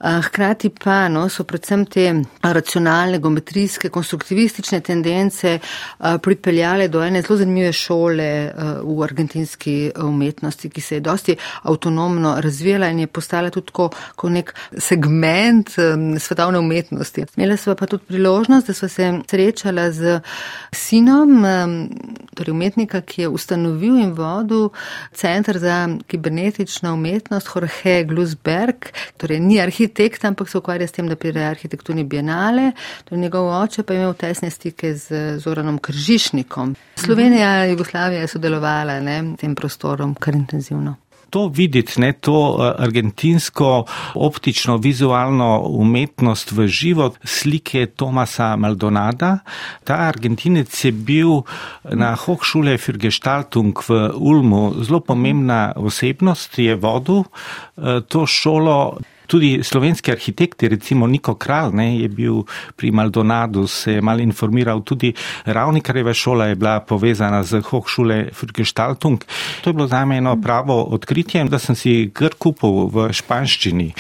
Hkrati 0.01 0.71
pa 0.73 1.07
no, 1.13 1.27
so 1.29 1.43
predvsem 1.45 1.83
te 1.85 2.07
racionalne, 2.41 3.19
geometrijske, 3.21 3.89
konstruktivistične 3.93 4.79
tendence 4.81 5.59
pripeljale 6.23 6.87
do 6.87 7.03
ene 7.05 7.21
zelo 7.21 7.37
zanimive 7.37 7.69
šole 7.73 8.29
v 8.81 8.95
argentinski 9.05 9.91
umetnosti, 10.01 10.69
ki 10.73 10.81
se 10.81 10.95
je 10.95 11.03
dosti 11.05 11.35
avtonomno 11.69 12.33
razvijala 12.41 12.89
in 12.89 12.99
je 13.03 13.07
postala 13.07 13.49
tudi 13.53 13.71
kot 13.71 14.31
nek 14.31 14.55
segment 14.77 15.69
svetovne 16.19 16.59
umetnosti. 16.59 17.25
Imela 17.37 17.57
sva 17.57 17.75
pa 17.75 17.85
tudi 17.85 18.09
priložnost, 18.09 18.67
da 18.67 18.73
sva 18.73 18.89
se 18.89 19.11
srečala 19.29 19.91
z 19.91 20.17
sinom, 20.73 21.45
torej 22.33 22.51
umetnika, 22.51 23.01
ki 23.01 23.21
je 23.21 23.29
ustanovil 23.29 24.01
in 24.01 24.15
vodil 24.17 24.69
Centr 25.13 25.59
za 25.61 25.85
kibernetično 26.07 26.93
umetnost 26.93 27.53
Jorge 27.55 28.03
Glusberg, 28.09 28.89
torej 29.17 29.39
ni 29.39 29.61
arhitekt, 29.61 29.90
arhitekt, 29.91 30.25
ampak 30.25 30.49
se 30.49 30.57
ukvarja 30.57 30.87
s 30.87 30.91
tem, 30.91 31.07
da 31.07 31.15
prireja 31.15 31.51
arhitekturni 31.51 32.03
bienale. 32.03 32.71
Njegov 33.11 33.49
oče 33.61 33.83
pa 33.83 33.93
je 33.93 33.99
imel 33.99 34.13
tesne 34.13 34.49
stike 34.49 34.95
z 34.95 35.37
Zoranom 35.39 35.77
Kržišnikom. 35.79 36.75
Slovenija, 36.95 37.65
Jugoslavija 37.65 38.21
je 38.21 38.27
sodelovala 38.27 38.99
ne, 38.99 39.35
tem 39.37 39.55
prostorom 39.55 40.15
kar 40.15 40.35
intenzivno. 40.35 40.95
To 41.31 41.47
videti, 41.47 42.01
ne, 42.01 42.11
to 42.13 42.57
eh, 42.59 42.83
argentinsko 42.83 43.85
optično 44.15 44.77
vizualno 44.77 45.61
umetnost 45.63 46.51
v 46.51 46.67
živo, 46.67 47.13
slike 47.23 47.85
Tomasa 47.95 48.55
Maldonada. 48.55 49.37
Ta 49.83 49.95
argentinec 50.09 50.85
je 50.85 50.91
bil 50.91 51.43
na 51.83 52.15
Hochschule 52.15 52.75
für 52.77 52.99
Gestaltung 52.99 53.79
v 53.87 54.11
Ulmu 54.15 54.83
zelo 54.83 54.99
pomembna 54.99 55.71
osebnost, 55.75 56.59
je 56.59 56.75
vodil 56.75 57.23
eh, 57.23 58.01
to 58.07 58.27
šolo 58.27 58.99
tudi 59.31 59.63
slovenski 59.63 60.11
arhitekti, 60.11 60.67
recimo 60.67 61.07
Niko 61.07 61.37
Kralj, 61.39 61.71
ne, 61.73 61.87
je 62.01 62.09
bil 62.11 62.41
pri 62.75 62.91
Maldonadu, 62.91 63.63
se 63.67 63.93
je 63.93 64.01
mal 64.01 64.19
informiral, 64.19 64.81
tudi 64.83 65.13
Ravnikareva 65.45 66.13
šola 66.13 66.49
je 66.51 66.55
bila 66.55 66.79
povezana 66.79 67.43
z 67.43 67.61
Hochschule 67.61 68.25
für 68.35 68.51
Gestaltung. 68.51 69.23
To 69.63 69.69
je 69.69 69.73
bilo 69.73 69.87
za 69.87 70.05
me 70.05 70.17
eno 70.17 70.35
pravo 70.41 70.83
odkritje, 70.83 71.45
da 71.47 71.59
sem 71.59 71.75
si 71.75 72.11
kar 72.13 72.35
kupil 72.35 72.91
v 72.91 73.07
španščini 73.15 73.93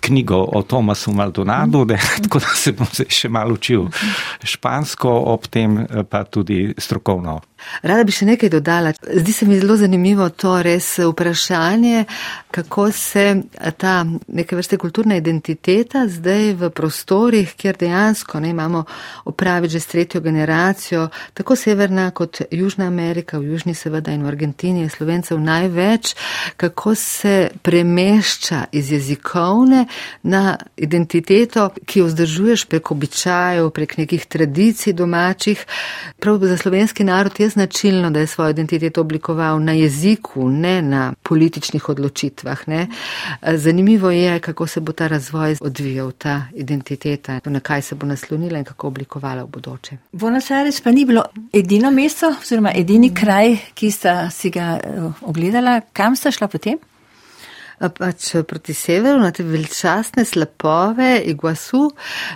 knjigo 0.00 0.40
o 0.56 0.62
Tomasu 0.62 1.12
Maldonadu, 1.12 1.84
da, 1.84 1.98
tako 2.24 2.38
da 2.38 2.56
se 2.56 2.72
bom 2.72 2.88
se 2.92 3.04
še 3.08 3.28
malo 3.28 3.58
učil 3.60 3.90
špansko, 4.44 5.12
ob 5.34 5.50
tem 5.52 5.82
pa 6.08 6.24
tudi 6.24 6.72
strokovno. 6.78 7.40
Rada 7.82 8.04
bi 8.04 8.12
še 8.12 8.26
nekaj 8.26 8.48
dodala. 8.48 8.92
Zdi 9.02 9.32
se 9.32 9.46
mi 9.46 9.58
zelo 9.60 9.76
zanimivo 9.76 10.28
to 10.28 10.62
res 10.62 10.98
vprašanje, 10.98 12.04
kako 12.50 12.92
se 12.92 13.42
ta 13.76 14.06
neke 14.28 14.56
vrste 14.56 14.76
kulturna 14.76 15.16
identiteta 15.16 16.06
zdaj 16.08 16.52
v 16.58 16.70
prostorih, 16.70 17.54
kjer 17.56 17.76
dejansko 17.76 18.40
ne 18.40 18.50
imamo 18.50 18.84
opraviti 19.24 19.72
že 19.72 19.80
s 19.80 19.86
tretjo 19.86 20.20
generacijo, 20.20 21.08
tako 21.34 21.56
Severna 21.56 22.10
kot 22.10 22.40
Južna 22.50 22.86
Amerika, 22.86 23.38
v 23.38 23.52
Južni 23.52 23.74
seveda 23.74 24.12
in 24.12 24.22
v 24.22 24.28
Argentini 24.28 24.80
je 24.80 24.88
slovencev 24.88 25.40
največ, 25.40 26.14
kako 26.56 26.94
se 26.94 27.50
premešča 27.62 28.64
iz 28.72 28.92
jezikovne 28.92 29.86
na 30.22 30.56
identiteto, 30.76 31.70
ki 31.86 32.00
jo 32.00 32.06
vzdržuješ 32.06 32.64
prek 32.64 32.90
običajev, 32.90 33.70
prek 33.70 33.96
nekih 33.98 34.26
tradicij 34.26 34.92
domačih. 34.92 35.66
Prav 36.18 36.38
za 36.42 36.56
slovenski 36.56 37.04
narod 37.04 37.40
je 37.40 37.47
značilno, 37.48 38.10
da 38.10 38.20
je 38.20 38.26
svojo 38.26 38.50
identiteto 38.50 39.00
oblikoval 39.00 39.62
na 39.64 39.72
jeziku, 39.72 40.48
ne 40.48 40.82
na 40.82 41.14
političnih 41.22 41.88
odločitvah. 41.88 42.68
Ne. 42.68 42.86
Zanimivo 43.42 44.10
je, 44.10 44.40
kako 44.40 44.66
se 44.66 44.80
bo 44.80 44.92
ta 44.92 45.06
razvoj 45.06 45.56
odvijal, 45.60 46.12
ta 46.12 46.42
identiteta, 46.54 47.40
na 47.44 47.60
kaj 47.60 47.82
se 47.82 47.94
bo 47.94 48.06
naslonila 48.06 48.58
in 48.58 48.64
kako 48.64 48.86
oblikovala 48.86 49.42
v 49.42 49.46
bodoče. 49.46 49.96
Buenos 50.12 50.50
Aires 50.50 50.80
pa 50.80 50.92
ni 50.92 51.04
bilo 51.04 51.24
edino 51.52 51.90
mesto, 51.90 52.34
oziroma 52.42 52.72
edini 52.74 53.14
kraj, 53.14 53.56
ki 53.74 53.90
sta 53.90 54.30
si 54.30 54.50
ga 54.50 54.80
eh, 54.84 55.10
ogledala. 55.22 55.80
Kam 55.92 56.16
sta 56.16 56.30
šla 56.30 56.48
potem? 56.48 56.78
Pač 57.78 58.32
proti 58.48 58.74
severu 58.74 59.20
na 59.22 59.30
te 59.34 59.44
veličastne 59.46 60.24
slapove 60.24 61.22
Iguasu, 61.30 61.84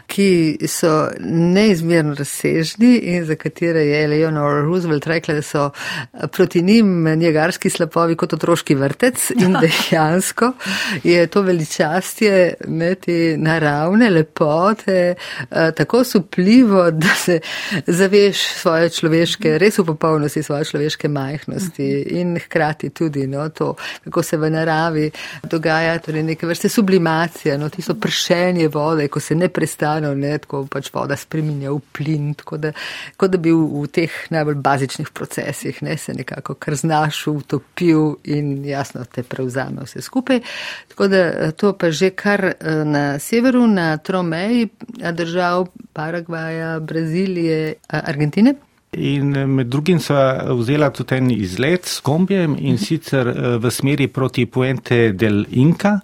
ki 0.06 0.58
so 0.70 1.08
neizmerno 1.20 2.14
razsežni 2.18 2.94
in 3.14 3.26
za 3.26 3.34
katere 3.34 3.84
je 3.87 4.04
Eleonora 4.04 4.62
Roosevelt 4.62 5.06
rekla, 5.06 5.34
da 5.34 5.42
so 5.42 5.70
proti 6.32 6.62
njim 6.62 7.04
njegarski 7.18 7.70
slapovi 7.70 8.16
kot 8.16 8.32
otroški 8.32 8.75
vrtec 8.75 9.30
in 9.30 9.56
dejansko 9.62 10.52
je 11.02 11.26
to 11.26 11.42
veličastje 11.42 12.54
ne, 12.68 12.94
te 12.94 13.37
naravne 13.38 14.11
lepote 14.11 15.14
tako 15.76 16.04
supljivo, 16.04 16.90
da 16.90 17.14
se 17.16 17.40
zaveš 17.87 18.46
svoje 18.46 18.90
človeške, 18.90 19.58
res 19.58 19.78
v 19.78 19.84
popolnosti 19.87 20.42
svoje 20.42 20.64
človeške 20.64 21.08
majhnosti 21.08 21.88
in 22.11 22.38
hkrati 22.38 22.90
tudi 22.90 23.26
no, 23.26 23.49
to, 23.49 23.75
kako 24.04 24.22
se 24.22 24.37
v 24.37 24.50
naravi 24.50 25.11
dogaja 25.42 25.98
torej 25.98 26.22
neke 26.22 26.46
vrste 26.46 26.68
sublimacija, 26.68 27.56
no, 27.58 27.68
tisto 27.68 27.94
pršenje 27.94 28.68
vode, 28.68 29.08
ko 29.08 29.20
se 29.20 29.34
neprestano, 29.34 30.14
ne, 30.14 30.36
tako 30.38 30.64
pač 30.70 30.90
voda 30.94 31.16
spreminja 31.16 31.72
v 31.72 31.80
plin, 31.92 32.32
tako 32.38 32.58
da, 32.62 32.72
kot 33.16 33.34
da 33.34 33.40
bi 33.42 33.52
v, 33.52 33.62
v 33.82 33.90
teh 33.92 34.18
najbolj 34.34 34.58
bazičnih 34.64 35.10
procesih 35.14 35.82
ne, 35.82 35.96
se 35.98 36.14
nekako 36.14 36.54
kar 36.54 36.76
znašel, 36.78 37.38
utopil 37.42 38.16
in 38.24 38.64
jasno 38.64 39.04
te 39.04 39.22
prevzame 39.22 39.86
vse 39.86 40.02
skupaj. 40.02 40.42
Tako 40.92 41.08
da 41.08 41.52
to 41.52 41.72
pa 41.78 41.90
že 41.90 42.10
kar 42.10 42.44
eh, 42.44 42.84
na 42.84 43.18
severu, 43.18 43.66
na 43.66 43.96
Tromeji, 43.96 44.68
držav 45.12 45.66
Paragvaja, 45.92 46.80
Brazilije, 46.80 47.74
Argentine. 47.88 48.54
In 48.92 49.30
med 49.54 49.70
drugim 49.72 50.00
sva 50.04 50.52
vzela 50.52 50.90
tudi 50.92 51.16
en 51.16 51.30
izlet 51.32 51.87
s 51.88 52.02
kombijem 52.04 52.58
in 52.61 52.76
sicer 52.76 53.30
v 53.56 53.70
smeri 53.72 54.11
proti 54.12 54.44
Puente 54.44 55.14
del 55.16 55.46
Inca. 55.49 55.94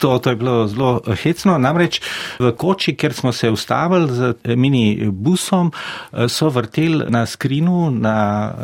To, 0.00 0.18
to 0.18 0.32
je 0.32 0.36
bilo 0.36 0.66
zelo 0.68 1.00
hecno. 1.22 1.58
Namreč 1.58 2.00
v 2.40 2.52
koči, 2.56 2.96
kjer 2.96 3.12
smo 3.12 3.32
se 3.32 3.50
ustavili 3.50 4.12
z 4.12 4.34
minibusom, 4.56 5.72
so 6.28 6.48
vrteli 6.48 7.04
na 7.08 7.26
skrinu, 7.26 7.90
na 7.90 8.16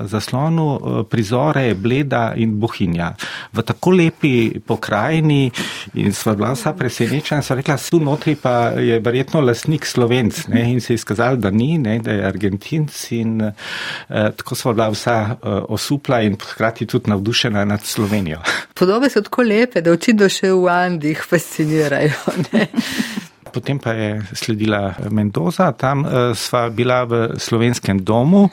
zaslonu 0.08 1.04
prizore 1.10 1.74
Bleda 1.74 2.32
in 2.36 2.56
Bohinja. 2.60 3.12
V 3.52 3.62
tako 3.62 3.90
lepi 3.90 4.60
pokrajini 4.60 5.50
in 5.94 6.12
sva 6.12 6.34
bila 6.34 6.52
vsa 6.54 6.72
presenečena, 6.72 7.42
sva 7.42 7.56
rekla, 7.60 7.76
tu 7.90 8.00
notri 8.00 8.36
pa 8.36 8.72
je 8.76 8.98
verjetno 9.00 9.40
lasnik 9.40 9.86
slovenc 9.86 10.46
ne? 10.48 10.64
in 10.72 10.80
se 10.80 10.92
je 10.92 11.00
izkazalo, 11.00 11.36
da 11.36 11.50
ni, 11.50 11.78
ne? 11.78 11.98
da 11.98 12.12
je 12.12 12.24
argentinc 12.26 13.12
in 13.12 13.40
eh, 13.40 13.52
tako 14.08 14.54
sva 14.54 14.72
bila 14.72 14.88
vsa 14.92 15.16
eh, 15.30 15.48
osupla 15.68 16.20
in 16.22 16.36
hkrati 16.36 16.86
tudi 16.86 17.10
navdušena 17.10 17.64
nad 17.64 17.82
Slovenijo. 17.82 18.40
Podobe 18.74 19.10
so 19.10 19.22
tako 19.22 19.42
lepe, 19.42 19.80
da 19.80 19.92
očitno 19.92 20.28
še 20.28 20.50
v 20.52 20.68
Andih 20.72 21.22
fascinirajo. 21.28 22.33
Ne? 22.52 22.68
Potem 23.56 23.78
pa 23.80 23.96
je 23.96 24.20
sledila 24.36 24.92
Mendoza, 25.08 25.72
tam 25.72 26.04
uh, 26.04 26.36
sva 26.36 26.68
bila 26.68 27.08
v 27.08 27.40
slovenskem 27.40 28.04
domu. 28.04 28.50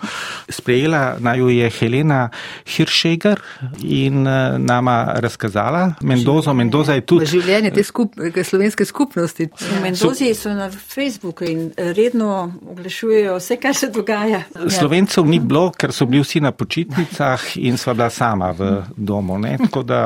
Sprejela 0.48 1.20
naj 1.20 1.44
jo 1.44 1.50
je 1.52 1.68
Helena 1.76 2.30
Hiršeger 2.64 3.42
in 3.84 4.24
uh, 4.24 4.56
nama 4.56 5.20
razkazala 5.20 6.00
Mendozo. 6.08 6.54
Mendoza 6.56 6.96
je 6.96 7.04
tudi. 7.04 7.28
Življenje 7.28 7.74
te 7.76 7.84
skup, 7.84 8.16
slovenske 8.44 8.88
skupnosti. 8.88 9.50
Mendozi 9.84 10.32
so 10.38 10.54
na 10.56 10.70
Facebooku 10.72 11.44
in 11.52 11.68
redno 11.76 12.54
oglašujejo 12.72 13.36
vse, 13.42 13.60
kar 13.60 13.76
se 13.76 13.92
dogaja. 13.92 14.46
Slovencev 14.72 15.28
ni 15.28 15.42
bilo, 15.44 15.66
ker 15.76 15.92
so 15.92 16.08
bili 16.08 16.24
vsi 16.24 16.40
na 16.48 16.54
počitnicah 16.56 17.58
in 17.60 17.76
sva 17.82 17.98
bila 17.98 18.08
sama 18.08 18.54
v 18.56 18.72
domu. 18.96 19.36
Ne? 19.42 19.58
Tako 19.66 19.84
da 19.84 20.02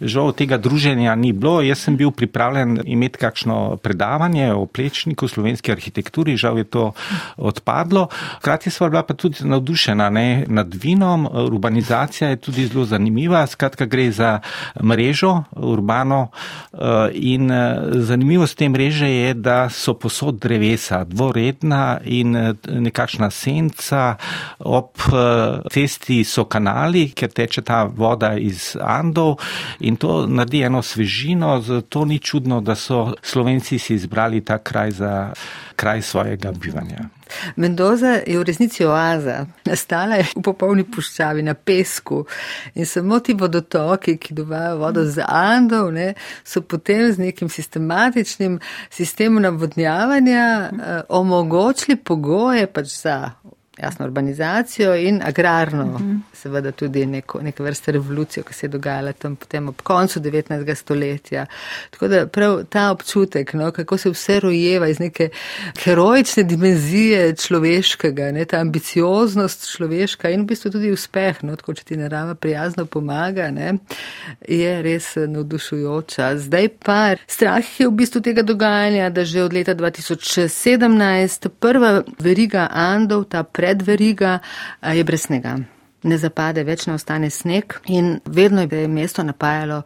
žal 0.00 0.34
tega 0.36 0.60
druženja 0.60 1.16
ni 1.16 1.32
bilo. 1.32 1.62
Jaz 1.64 1.86
sem 1.86 1.96
bil 1.96 2.12
pripravljen 2.12 2.82
imeti 2.84 3.22
kakšno 3.22 3.78
predavanje 3.80 4.41
znanje 4.42 4.52
o 4.52 4.66
plečniku, 4.66 5.28
slovenski 5.28 5.72
arhitekturi, 5.72 6.36
žal 6.36 6.58
je 6.58 6.64
to 6.64 6.92
odpadlo. 7.36 8.08
Hkrati 8.40 8.70
sva 8.70 8.88
bila 8.88 9.02
pa 9.02 9.14
tudi 9.14 9.44
navdušena 9.44 10.10
ne, 10.10 10.44
nad 10.48 10.74
vinom, 10.74 11.26
urbanizacija 11.26 12.30
je 12.30 12.36
tudi 12.36 12.66
zelo 12.66 12.84
zanimiva, 12.84 13.46
skratka 13.46 13.86
gre 13.86 14.10
za 14.10 14.40
mrežo 14.82 15.44
urbano 15.52 16.28
eh, 16.72 16.78
in 17.12 17.50
eh, 17.50 17.76
zanimivost 17.94 18.58
te 18.58 18.68
mreže 18.68 19.08
je, 19.08 19.34
da 19.34 19.68
so 19.68 19.94
posod 19.94 20.38
drevesa, 20.38 21.04
dvoredna 21.04 22.00
in 22.04 22.36
eh, 22.36 22.54
nekakšna 22.66 23.30
senca, 23.30 24.16
ob 24.58 24.90
cesti 25.72 26.24
so 26.24 26.44
kanali, 26.44 27.10
ker 27.14 27.30
teče 27.30 27.62
ta 27.62 27.84
voda 27.84 28.34
iz 28.38 28.76
Andov 28.80 29.36
in 29.80 29.96
to 29.96 30.26
naredi 30.26 30.62
eno 30.62 30.82
svežino, 30.82 31.60
zato 31.60 32.04
ni 32.04 32.18
čudno, 32.18 32.60
da 32.60 32.74
so 32.74 33.14
Slovenci 33.22 33.78
si 33.78 33.94
izbrali 33.94 34.31
izbrali 34.32 34.44
ta 34.44 34.58
kraj 34.58 34.90
za 34.90 35.32
kraj 35.76 36.02
svojega 36.02 36.52
bivanja. 36.52 37.08
Mendoza 37.56 38.20
je 38.26 38.38
v 38.38 38.42
resnici 38.42 38.84
oaza. 38.84 39.46
Nastala 39.64 40.16
je 40.16 40.26
v 40.36 40.42
popolni 40.42 40.84
puščavi 40.84 41.42
na 41.42 41.54
pesku 41.54 42.26
in 42.74 42.86
samo 42.86 43.20
ti 43.20 43.34
vodotoki, 43.34 44.16
ki 44.16 44.34
dovajo 44.34 44.76
vodo 44.78 45.04
z 45.04 45.24
Andov, 45.26 45.92
ne, 45.92 46.14
so 46.44 46.60
potem 46.60 47.12
z 47.12 47.18
nekim 47.18 47.48
sistematičnim 47.48 48.60
sistemom 48.90 49.42
navodnjavanja 49.42 50.44
eh, 50.44 51.02
omogočili 51.08 51.96
pogoje 51.96 52.66
pač 52.66 52.86
za 52.86 53.32
jasno 53.78 54.06
urbanizacijo 54.06 54.94
in 54.94 55.22
agrarno, 55.24 55.84
uh 55.84 56.00
-huh. 56.00 56.18
seveda 56.32 56.72
tudi 56.72 57.06
neko, 57.06 57.42
neke 57.42 57.62
vrste 57.62 57.92
revolucijo, 57.92 58.44
ki 58.44 58.54
se 58.54 58.66
je 58.66 58.70
dogajala 58.70 59.12
tam 59.12 59.36
potem 59.36 59.68
ob 59.68 59.82
koncu 59.82 60.20
19. 60.20 60.74
stoletja. 60.74 61.46
Tako 61.90 62.08
da 62.08 62.26
prav 62.26 62.64
ta 62.64 62.90
občutek, 62.90 63.52
no, 63.54 63.70
kako 63.70 63.96
se 63.96 64.10
vse 64.10 64.40
rojeva 64.40 64.88
iz 64.88 64.98
neke 64.98 65.28
heroične 65.84 66.42
dimenzije 66.42 67.36
človeškega, 67.36 68.32
ne, 68.32 68.44
ta 68.44 68.56
ambicioznost 68.56 69.76
človeška 69.76 70.30
in 70.30 70.42
v 70.42 70.44
bistvu 70.44 70.70
tudi 70.70 70.92
uspeh, 70.92 71.42
no, 71.42 71.56
tako 71.56 71.74
če 71.74 71.84
ti 71.84 71.96
narava 71.96 72.34
prijazno 72.34 72.86
pomaga, 72.86 73.50
ne, 73.50 73.74
je 74.48 74.82
res 74.82 75.16
navdušujoča. 75.16 76.38
Zdaj 76.38 76.68
pa 76.68 77.14
strah 77.26 77.80
je 77.80 77.88
v 77.88 77.90
bistvu 77.90 78.20
tega 78.20 78.42
dogajanja, 78.42 79.10
da 79.10 79.24
že 79.24 79.42
od 79.42 79.52
leta 79.52 79.74
2017 79.74 81.48
prva 81.48 82.02
veriga 82.18 82.68
Andov, 82.70 83.24
ta 83.24 83.42
predveriga 83.62 84.38
je 84.82 85.04
brez 85.04 85.28
snega. 85.28 85.56
Ne 86.02 86.18
zapade, 86.18 86.64
več 86.66 86.88
ne 86.88 86.96
ostane 86.98 87.30
sneg 87.30 87.78
in 87.86 88.16
vedno 88.26 88.66
je 88.66 88.88
mesto 88.90 89.22
napajalo 89.22 89.84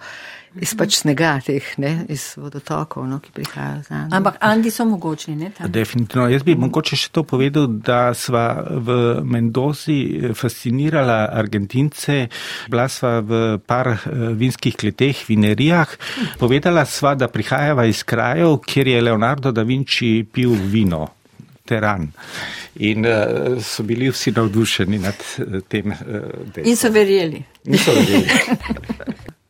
iz 0.61 0.73
pač 0.73 1.00
snega 1.02 1.35
teh, 1.45 1.64
ne, 1.83 1.90
iz 2.12 2.35
vodotokov, 2.40 3.05
no, 3.09 3.18
ki 3.20 3.33
prihajajo 3.35 3.83
za 3.85 3.94
nami. 3.98 4.14
Ampak 4.16 4.38
Andi 4.40 4.72
so 4.72 4.87
mogočni, 4.88 5.35
ne? 5.37 5.50
Tam. 5.53 5.68
Definitivno. 5.72 6.29
Jaz 6.33 6.46
bi 6.46 6.57
mogoče 6.57 6.96
še 6.96 7.11
to 7.12 7.27
povedal, 7.29 7.68
da 7.68 8.14
sva 8.16 8.46
v 8.64 9.20
Mendozi 9.27 10.33
fascinirala 10.37 11.27
Argentince, 11.37 12.27
bila 12.72 12.88
sva 12.92 13.18
v 13.20 13.59
par 13.61 13.92
vinskih 14.40 14.79
kleteh, 14.81 15.20
vinerijah, 15.29 15.92
povedala 16.40 16.87
sva, 16.88 17.12
da 17.18 17.29
prihajava 17.29 17.85
iz 17.90 18.00
krajev, 18.07 18.57
kjer 18.64 18.94
je 18.94 19.05
Leonardo 19.11 19.53
da 19.53 19.66
Vinci 19.66 20.24
pil 20.24 20.57
vino. 20.57 21.15
Teran. 21.66 22.09
In 22.76 23.07
uh, 23.07 23.62
so 23.62 23.83
bili 23.83 24.11
vsi 24.11 24.33
navdušeni 24.37 24.98
nad 24.98 25.14
uh, 25.38 25.61
tem. 25.68 25.92
Uh, 25.92 26.64
in 26.64 26.76
so 26.76 26.90
verjeli. 26.92 27.42
In 27.64 27.79
so 27.79 27.92
verjeli. 27.92 28.29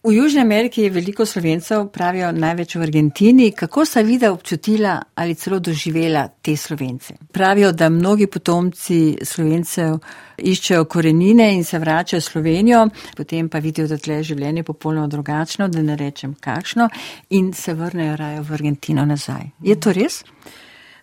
v 0.07 0.13
Južni 0.13 0.41
Ameriki 0.41 0.83
je 0.83 0.91
veliko 0.91 1.27
slovencev, 1.27 1.89
pravijo 1.91 2.31
največ 2.33 2.77
v 2.77 2.83
Argentini. 2.83 3.51
Kako 3.51 3.85
sta 3.85 4.01
vida 4.07 4.31
občutila 4.33 5.03
ali 5.15 5.35
celo 5.35 5.59
doživela 5.59 6.29
te 6.43 6.57
slovence? 6.57 7.15
Pravijo, 7.33 7.73
da 7.73 7.89
mnogi 7.89 8.27
potomci 8.27 9.19
slovencev 9.23 9.99
iščejo 10.39 10.85
korenine 10.85 11.49
in 11.55 11.65
se 11.65 11.79
vračajo 11.79 12.21
v 12.21 12.25
Slovenijo, 12.25 12.85
potem 13.17 13.49
pa 13.49 13.59
vidijo, 13.59 13.89
da 13.89 13.99
tle 13.99 14.21
je 14.21 14.29
življenje 14.31 14.63
popolnoma 14.63 15.07
drugačno, 15.07 15.69
da 15.69 15.83
ne 15.83 15.97
rečem 15.97 16.37
kakšno, 16.41 16.89
in 17.31 17.53
se 17.53 17.75
vrnejo 17.75 18.17
raje 18.17 18.41
v 18.41 18.53
Argentino 18.53 19.05
nazaj. 19.05 19.51
Je 19.63 19.81
to 19.81 19.93
res? 19.93 20.23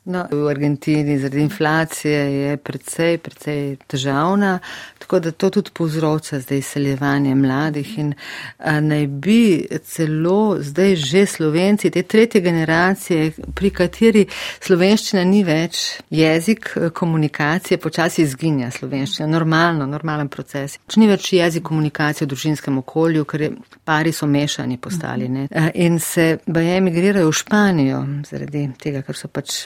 No, 0.05 0.25
v 0.31 0.49
Argentini 0.49 1.17
zaradi 1.19 1.41
inflacije 1.41 2.19
je 2.33 2.57
precej, 2.57 3.17
precej 3.17 3.75
težavna, 3.87 4.59
tako 4.99 5.19
da 5.19 5.31
to 5.31 5.49
tudi 5.49 5.71
povzroča 5.73 6.39
zdaj 6.39 6.57
izseljevanje 6.57 7.35
mladih 7.35 7.99
in 7.99 8.13
naj 8.81 9.07
bi 9.07 9.67
celo 9.85 10.57
zdaj 10.59 10.95
že 10.95 11.25
slovenci, 11.25 11.89
te 11.89 12.03
tretje 12.03 12.41
generacije, 12.41 13.31
pri 13.55 13.69
kateri 13.69 14.25
slovenščina 14.59 15.23
ni 15.23 15.43
več 15.43 16.01
jezik 16.09 16.73
komunikacije, 16.93 17.77
počasi 17.77 18.21
izginja 18.21 18.71
slovenščina, 18.71 19.27
normalno, 19.27 19.87
normalen 19.87 20.27
proces. 20.27 20.75
Če 20.87 20.99
ni 20.99 21.07
več 21.07 21.29
jezik 21.33 21.63
komunikacije 21.63 22.27
v 22.27 22.33
družinskem 22.33 22.81
okolju, 22.83 23.23
ker 23.23 23.45
pari 23.87 24.11
so 24.11 24.27
mešani 24.27 24.77
postali 24.77 25.29
ne? 25.29 25.47
in 25.73 25.99
se 25.99 26.37
baje 26.45 26.75
emigrirajo 26.77 27.31
v 27.31 27.39
Španijo 27.39 28.03
zaradi 28.27 28.65
tega, 28.83 29.05
ker 29.07 29.15
so 29.15 29.31
pač 29.31 29.63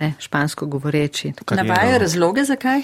ne, 0.00 0.14
špansko 0.18 0.66
govoreči. 0.66 1.32
Navajajo 1.50 1.98
razloge, 1.98 2.44
zakaj? 2.44 2.82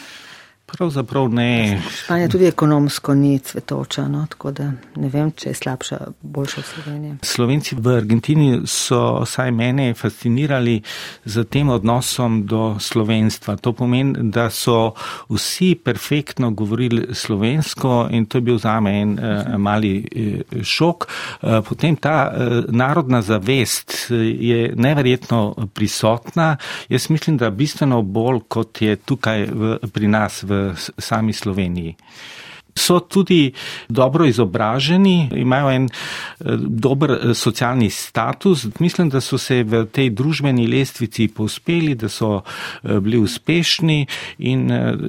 Pravzaprav 0.66 1.29
ne. 1.29 1.83
Španija 1.90 2.29
tudi 2.29 2.46
ekonomsko 2.46 3.14
ni 3.14 3.38
cvetoča, 3.38 4.09
no, 4.09 4.27
tako 4.31 4.50
da 4.50 4.70
ne 4.96 5.09
vem, 5.09 5.29
če 5.37 5.50
je 5.50 5.55
slabša, 5.55 5.98
boljša 6.22 6.61
od 6.61 6.64
Slovenije. 6.64 7.16
Slovenci 7.22 7.77
v 7.79 7.96
Argentini 7.96 8.48
so 8.66 9.27
saj 9.29 9.53
mene 9.53 9.94
fascinirali 9.94 10.79
z 11.24 11.44
tem 11.44 11.68
odnosom 11.68 12.46
do 12.46 12.77
slovenstva. 12.81 13.57
To 13.57 13.72
pomeni, 13.72 14.31
da 14.33 14.48
so 14.50 14.94
vsi 15.29 15.74
perfektno 15.85 16.50
govorili 16.50 17.07
slovensko 17.14 18.09
in 18.11 18.24
to 18.27 18.38
je 18.38 18.42
bil 18.48 18.59
zame 18.59 18.96
en 19.03 19.12
uh, 19.18 19.57
mali 19.61 19.92
uh, 20.00 20.62
šok. 20.62 21.07
Uh, 21.42 21.61
potem 21.68 21.96
ta 21.96 22.16
uh, 22.33 22.64
narodna 22.68 23.22
zavest 23.22 24.09
je 24.11 24.72
neverjetno 24.77 25.68
prisotna. 25.74 26.57
Jaz 26.88 27.11
mislim, 27.11 27.37
da 27.37 27.50
bistveno 27.50 28.03
bolj 28.03 28.40
kot 28.48 28.83
je 28.83 28.96
tukaj 28.96 29.46
v, 29.53 29.77
pri 29.92 30.09
nas 30.09 30.42
v 30.42 30.54
sami 30.99 31.33
Sloveniji. 31.33 31.97
So 32.76 32.98
tudi 33.00 33.52
dobro 33.88 34.24
izobraženi, 34.26 35.28
imajo 35.37 35.70
en 35.70 35.84
eh, 35.84 36.44
dober 36.58 37.10
eh, 37.10 37.34
socialni 37.34 37.90
status. 37.90 38.66
Mislim, 38.78 39.08
da 39.08 39.20
so 39.20 39.38
se 39.38 39.62
v 39.62 39.84
tej 39.87 40.10
družbeni 40.10 40.66
lestvici 40.66 41.28
povspeli, 41.28 41.94
da 41.94 42.08
so 42.08 42.40
eh, 42.42 42.98
bili 43.00 43.18
uspešni 43.18 44.06
in 44.38 44.64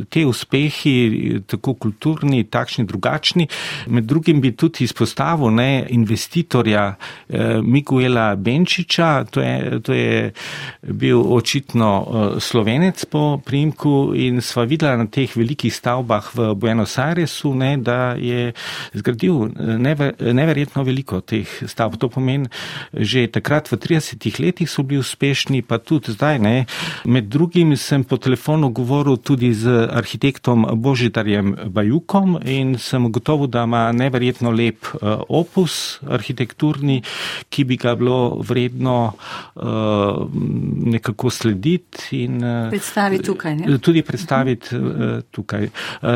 te 0.09 0.25
uspehi, 0.25 1.41
tako 1.47 1.73
kulturni, 1.73 2.43
takšni, 2.43 2.85
drugačni. 2.85 3.47
Med 3.87 4.05
drugim 4.05 4.41
bi 4.41 4.51
tudi 4.55 4.83
izpostavil 4.83 5.49
ne, 5.51 5.87
investitorja 5.89 6.95
Miguela 7.63 8.35
Benčiča, 8.35 9.23
to 9.31 9.41
je, 9.41 9.79
to 9.81 9.93
je 9.93 10.31
bil 10.81 11.21
očitno 11.33 11.89
slovenec 12.39 13.05
po 13.05 13.39
primku 13.45 14.13
in 14.15 14.41
sva 14.41 14.65
videla 14.69 14.97
na 14.97 15.07
teh 15.07 15.31
velikih 15.35 15.73
stavbah 15.73 16.29
v 16.35 16.53
Buenos 16.53 16.97
Airesu, 17.01 17.54
ne, 17.57 17.77
da 17.77 18.15
je 18.19 18.53
zgradil 18.93 19.49
never, 19.79 20.13
neverjetno 20.19 20.83
veliko 20.83 21.21
teh 21.21 21.49
stavb. 21.67 21.97
To 21.99 22.09
pomeni, 22.11 22.49
že 22.93 23.27
takrat 23.31 23.71
v 23.71 23.79
30 23.79 24.39
letih 24.39 24.69
so 24.69 24.83
bili 24.83 24.99
uspešni, 24.99 25.61
pa 25.61 25.79
tudi 25.79 26.11
zdaj. 26.11 26.39
Ne. 26.39 26.65
Med 27.05 27.29
drugim 27.31 27.75
sem 27.77 28.03
po 28.03 28.17
telefonu 28.17 28.69
govoril 28.69 29.17
tudi 29.17 29.53
z 29.53 29.87
arhitektom 29.91 30.67
Božitarjem 30.81 31.55
Bajukom 31.71 32.39
in 32.45 32.75
sem 32.79 33.11
gotovo, 33.11 33.47
da 33.47 33.63
ima 33.63 33.91
neverjetno 33.91 34.51
lep 34.51 34.85
uh, 34.93 35.23
opus 35.29 35.99
arhitekturni, 36.03 37.01
ki 37.49 37.63
bi 37.63 37.77
ga 37.77 37.95
bilo 37.95 38.41
vredno 38.43 39.13
uh, 39.55 40.27
nekako 40.85 41.29
slediti. 41.29 42.25
In, 42.25 42.41
predstaviti 42.69 43.23
tukaj. 43.23 43.55
Ne? 43.55 43.77
Tudi 43.79 44.01
predstaviti 44.01 44.75
tukaj. 45.31 45.69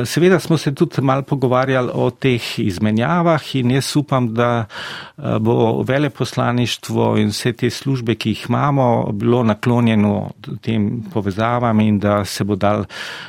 Seveda 0.05 0.39
smo 0.39 0.57
se 0.57 0.73
tudi 0.75 1.01
mal 1.01 1.23
pogovarjali 1.29 1.91
o 1.93 2.09
teh 2.09 2.47
izmenjavah 2.59 3.43
in 3.55 3.71
jaz 3.77 3.91
upam, 3.99 4.31
da 4.33 4.65
eh, 4.65 5.37
bo 5.39 5.83
veleposlaništvo 5.87 7.11
in 7.21 7.29
vse 7.33 7.53
te 7.53 7.69
službe, 7.69 8.15
ki 8.15 8.33
jih 8.33 8.45
imamo, 8.49 9.11
bilo 9.13 9.43
naklonjeno 9.43 10.31
tem 10.61 10.89
povezavam 11.13 11.79
in 11.79 11.99
da 11.99 12.25
se 12.25 12.43
bo 12.43 12.55
dal 12.55 12.85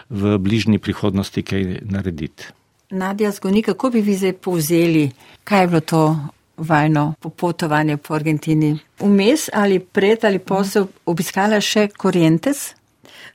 v 0.09 0.39
bližnji 0.39 0.79
prihodnosti 0.79 1.43
kaj 1.43 1.81
narediti. 1.83 2.51
Nadja 2.91 3.31
Zgoni, 3.31 3.63
kako 3.63 3.91
bi 3.91 4.01
vi 4.01 4.17
zdaj 4.19 4.33
povzeli, 4.33 5.11
kaj 5.45 5.61
je 5.63 5.67
bilo 5.67 5.81
to 5.81 6.03
vajno 6.57 7.15
popotovanje 7.21 7.97
po 7.97 8.15
Argentini? 8.15 8.79
Vmes 9.01 9.49
ali 9.53 9.79
pred 9.79 10.25
ali 10.25 10.39
posel 10.39 10.87
obiskala 11.07 11.61
še 11.61 11.89
Corrientes? 12.03 12.75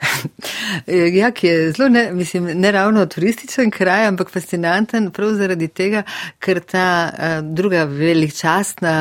ja, 1.19 1.31
ki 1.31 1.47
je 1.47 1.71
zelo, 1.71 1.89
ne, 1.89 2.11
mislim, 2.13 2.49
ne 2.59 2.71
ravno 2.71 3.05
turističen 3.05 3.71
kraj, 3.71 4.07
ampak 4.07 4.31
fascinanten 4.31 5.11
prav 5.11 5.35
zaradi 5.39 5.67
tega, 5.67 6.03
ker 6.39 6.59
ta 6.59 6.87
uh, 7.09 7.37
druga 7.55 7.83
veličastna 7.83 8.95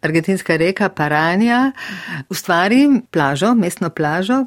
argentinska 0.00 0.56
reka 0.56 0.88
Paranja 0.88 1.72
ustvari 2.28 3.00
plažo, 3.10 3.54
mestno 3.54 3.90
plažo, 3.90 4.44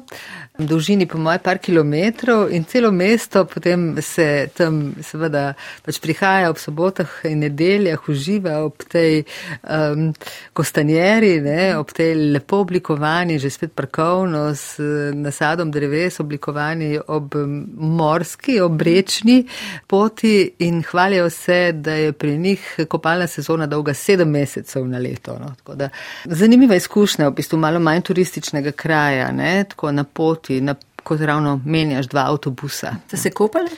v 0.58 0.66
dolžini 0.70 1.06
po 1.06 1.18
moje 1.18 1.40
par 1.42 1.58
kilometrov 1.58 2.46
in 2.54 2.64
celo 2.64 2.92
mesto 2.94 3.44
potem 3.44 3.96
se 3.98 4.46
tam 4.54 4.94
seveda 5.02 5.54
pač 5.82 5.98
prihaja 5.98 6.50
ob 6.50 6.58
sobotah 6.62 7.10
in 7.26 7.42
nedeljah, 7.42 7.98
uživa 8.08 8.60
ob 8.62 8.84
tej 8.86 9.24
um, 9.66 10.12
kostanjeri, 10.54 11.40
ne, 11.42 11.74
ob 11.74 11.90
tej 11.90 12.14
lepo 12.36 12.62
oblikovani, 12.62 13.40
že 13.42 13.50
spet 13.50 13.74
parkovno 13.74 14.54
s 14.54 14.78
nasadom 15.10 15.74
dreves 15.74 16.20
oblikovani 16.22 17.02
ob 17.02 17.34
morski, 17.74 18.60
ob 18.62 18.78
rečni 18.78 19.42
poti 19.90 20.54
in 20.62 20.84
hvalijo 20.86 21.30
se, 21.30 21.72
da 21.74 21.98
je 21.98 22.12
pri 22.12 22.38
njih 22.38 22.86
kopalna 22.88 23.26
sezona 23.26 23.66
dolga 23.66 23.94
sedem 23.94 24.30
mesecev 24.30 24.86
na 24.86 25.02
leto. 25.02 25.34
No, 25.44 25.88
zanimiva 26.24 26.76
izkušnja, 26.76 27.28
v 27.28 27.38
bistvu 27.40 27.58
malo 27.58 27.80
manj 27.80 28.02
turističnega 28.08 28.72
kraja, 28.72 29.30
ne, 29.32 29.64
tako 29.68 29.92
na 29.92 30.04
pot 30.04 30.34
poti, 30.34 30.60
na, 30.60 30.74
kot 31.04 31.20
ravno 31.20 31.60
menjaš 31.64 32.08
dva 32.12 32.26
avtobusa. 32.30 32.94
Ste 33.06 33.16
se 33.16 33.30
kopali? 33.30 33.70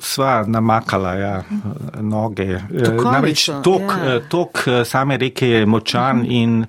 Sva 0.00 0.44
namakala 0.46 1.14
ja, 1.14 1.34
noge. 2.00 2.60
Namreč 3.04 3.46
tok, 3.64 3.92
ja. 4.06 4.18
tok 4.28 4.64
same 4.84 5.16
reke 5.20 5.48
je 5.48 5.66
močan 5.66 6.24
in 6.28 6.64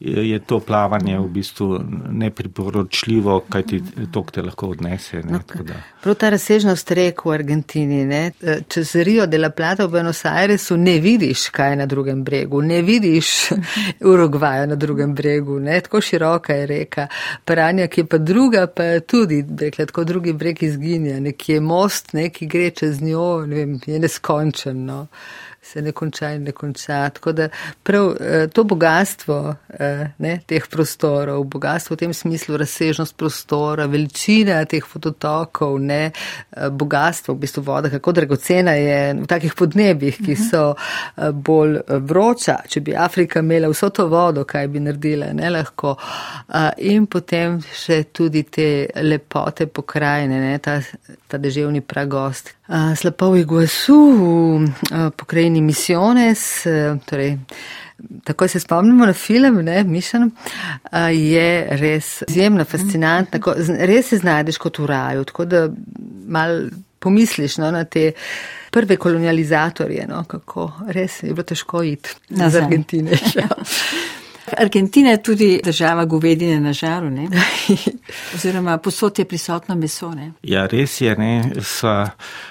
je 0.00 0.38
to 0.38 0.60
plavanje 0.60 1.18
v 1.18 1.28
bistvu 1.28 1.80
nepriporočljivo, 2.10 3.40
kaj 3.50 3.62
ti 3.62 3.80
tok 4.12 4.32
te 4.32 4.42
lahko 4.42 4.68
odnese. 4.74 5.22
Ne, 5.24 5.40
okay. 5.40 5.80
Prav 6.02 6.14
ta 6.14 6.30
razsežnost 6.30 6.90
rek 6.90 7.24
v 7.24 7.34
Argentini, 7.34 8.04
ne, 8.06 8.22
čez 8.68 8.94
Rio 9.06 9.26
de 9.26 9.38
la 9.38 9.50
Plata 9.50 9.86
v 9.86 9.90
Buenos 9.96 10.24
Airesu 10.24 10.76
ne 10.76 10.98
vidiš, 11.00 11.48
kaj 11.50 11.70
je 11.70 11.76
na 11.76 11.86
drugem 11.86 12.24
bregu, 12.24 12.62
ne 12.62 12.82
vidiš 12.82 13.32
Urugvaja 14.12 14.66
na 14.66 14.74
drugem 14.74 15.14
bregu, 15.14 15.58
ne, 15.60 15.80
tako 15.80 16.00
široka 16.00 16.54
je 16.54 16.66
reka. 16.66 17.06
Paranja, 17.44 17.86
ki 17.86 18.00
je 18.00 18.06
pa 18.06 18.18
druga, 18.18 18.66
pa 18.66 19.00
tudi, 19.00 19.42
rekla, 19.60 19.86
tako 19.86 20.04
drugi 20.04 20.32
breg 20.32 20.62
izginja, 20.62 21.20
nekje 21.20 21.60
most, 21.60 22.12
neki 22.12 22.46
gre 22.46 22.70
čez 22.76 23.02
njo, 23.02 23.46
ne 23.46 23.62
vem, 23.62 23.76
je 23.86 23.98
neskončen. 23.98 24.84
No 24.86 25.06
se 25.66 25.82
ne 25.82 25.92
konča 25.92 26.30
in 26.30 26.42
ne 26.42 26.52
konča. 26.52 27.08
Tako 27.10 27.32
da 27.32 27.48
prav 27.82 28.12
eh, 28.20 28.48
to 28.48 28.64
bogatstvo 28.64 29.54
eh, 29.68 30.06
ne, 30.18 30.38
teh 30.46 30.68
prostorov, 30.70 31.44
bogatstvo 31.44 31.94
v 31.94 31.98
tem 31.98 32.14
smislu, 32.14 32.56
razsežnost 32.56 33.16
prostora, 33.16 33.86
veličina 33.86 34.64
teh 34.64 34.84
fototokov, 34.86 35.78
ne, 35.82 36.10
eh, 36.10 36.68
bogatstvo 36.70 37.34
v 37.34 37.42
bistvu 37.44 37.62
voda, 37.66 37.90
kako 37.90 38.12
dragocena 38.12 38.76
je 38.78 39.14
v 39.14 39.26
takih 39.26 39.54
podnebjih, 39.54 40.20
ki 40.26 40.36
so 40.38 40.64
bolj 41.32 41.80
vroča. 42.06 42.60
Če 42.68 42.80
bi 42.80 42.94
Afrika 42.96 43.42
imela 43.42 43.70
vso 43.72 43.90
to 43.90 44.06
vodo, 44.08 44.44
kaj 44.44 44.68
bi 44.68 44.80
naredila, 44.80 45.32
ne 45.34 45.50
lahko. 45.50 45.96
In 46.78 47.06
potem 47.10 47.58
še 47.74 48.04
tudi 48.14 48.44
te 48.50 48.68
lepote 49.02 49.66
pokrajine, 49.66 50.40
ne, 50.40 50.58
ta, 50.62 50.78
ta 51.26 51.40
deževni 51.42 51.82
pragost. 51.82 52.55
Slapov 52.68 53.36
Iguasu 53.38 53.98
v 54.18 55.10
pokrajini 55.16 55.60
Misiones, 55.62 56.66
torej, 57.06 57.36
takoj 58.24 58.48
se 58.48 58.60
spomnimo 58.60 59.06
na 59.06 59.12
film, 59.12 59.60
ne, 59.64 59.84
Mišan, 59.84 60.30
je 61.12 61.68
res 61.70 62.22
izjemno 62.28 62.64
fascinantno, 62.64 63.54
res 63.78 64.10
se 64.10 64.18
znajdeš 64.18 64.58
kot 64.58 64.78
v 64.82 64.90
raju, 64.90 65.24
tako 65.30 65.44
da 65.44 65.62
mal 66.26 66.66
pomisliš 66.98 67.58
no, 67.62 67.70
na 67.70 67.84
te 67.84 68.10
prve 68.70 68.96
kolonializatorje, 68.96 70.06
no, 70.10 70.24
kako 70.28 70.70
res 70.88 71.22
je 71.22 71.32
bilo 71.32 71.46
težko 71.46 71.82
iti 71.82 72.18
na 72.28 72.50
Argentine. 72.50 73.18
Ja. 73.36 73.48
Argentina 74.58 75.10
je 75.10 75.22
tudi 75.22 75.60
država 75.64 76.04
govedine 76.04 76.60
na 76.60 76.72
žaru, 76.72 77.10
ne? 77.10 77.28
oziroma 78.34 78.78
posod 78.78 79.18
je 79.18 79.24
prisotno 79.24 79.74
meso. 79.74 80.10
Ne? 80.14 80.32
Ja, 80.42 80.66
res 80.66 81.00
je, 81.00 81.16
ne, 81.16 81.52
sva 81.62 82.10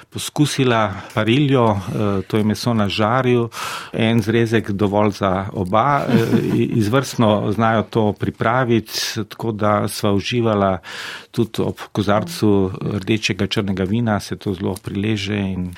poskusila 0.10 0.94
pariljo, 1.14 1.66
eh, 1.72 2.22
to 2.28 2.38
je 2.38 2.44
meso 2.44 2.74
na 2.74 2.90
žarju, 2.90 3.50
en 3.94 4.22
zrezek 4.22 4.72
dovolj 4.72 5.12
za 5.12 5.50
oba, 5.54 6.06
eh, 6.08 6.48
izvrstno 6.56 7.52
znajo 7.52 7.84
to 7.84 8.14
pripraviti, 8.14 9.00
tako 9.30 9.52
da 9.52 9.88
sva 9.88 10.14
uživala 10.14 10.78
tudi 11.32 11.62
ob 11.62 11.80
kozarcu 11.92 12.72
rdečega 12.82 13.48
črnega 13.48 13.84
vina, 13.84 14.20
se 14.20 14.36
to 14.36 14.54
zelo 14.54 14.76
prileže. 14.84 15.38
In... 15.38 15.74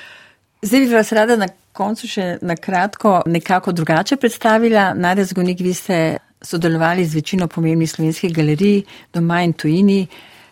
Zdaj 0.62 0.80
bi 0.80 0.94
vas 0.94 1.12
rada 1.12 1.36
na 1.36 1.48
koncu 1.78 2.10
še 2.10 2.26
na 2.42 2.56
kratko 2.56 3.20
nekako 3.26 3.72
drugače 3.72 4.16
predstavila. 4.16 4.90
Nadja 4.94 5.28
Zgonik, 5.30 5.60
vi 5.62 5.74
ste 5.74 6.00
sodelovali 6.42 7.06
z 7.06 7.20
večino 7.20 7.48
pomembnih 7.48 7.90
slovenskih 7.90 8.34
galerij 8.34 8.82
doma 9.14 9.42
in 9.42 9.52
tujini, 9.52 10.02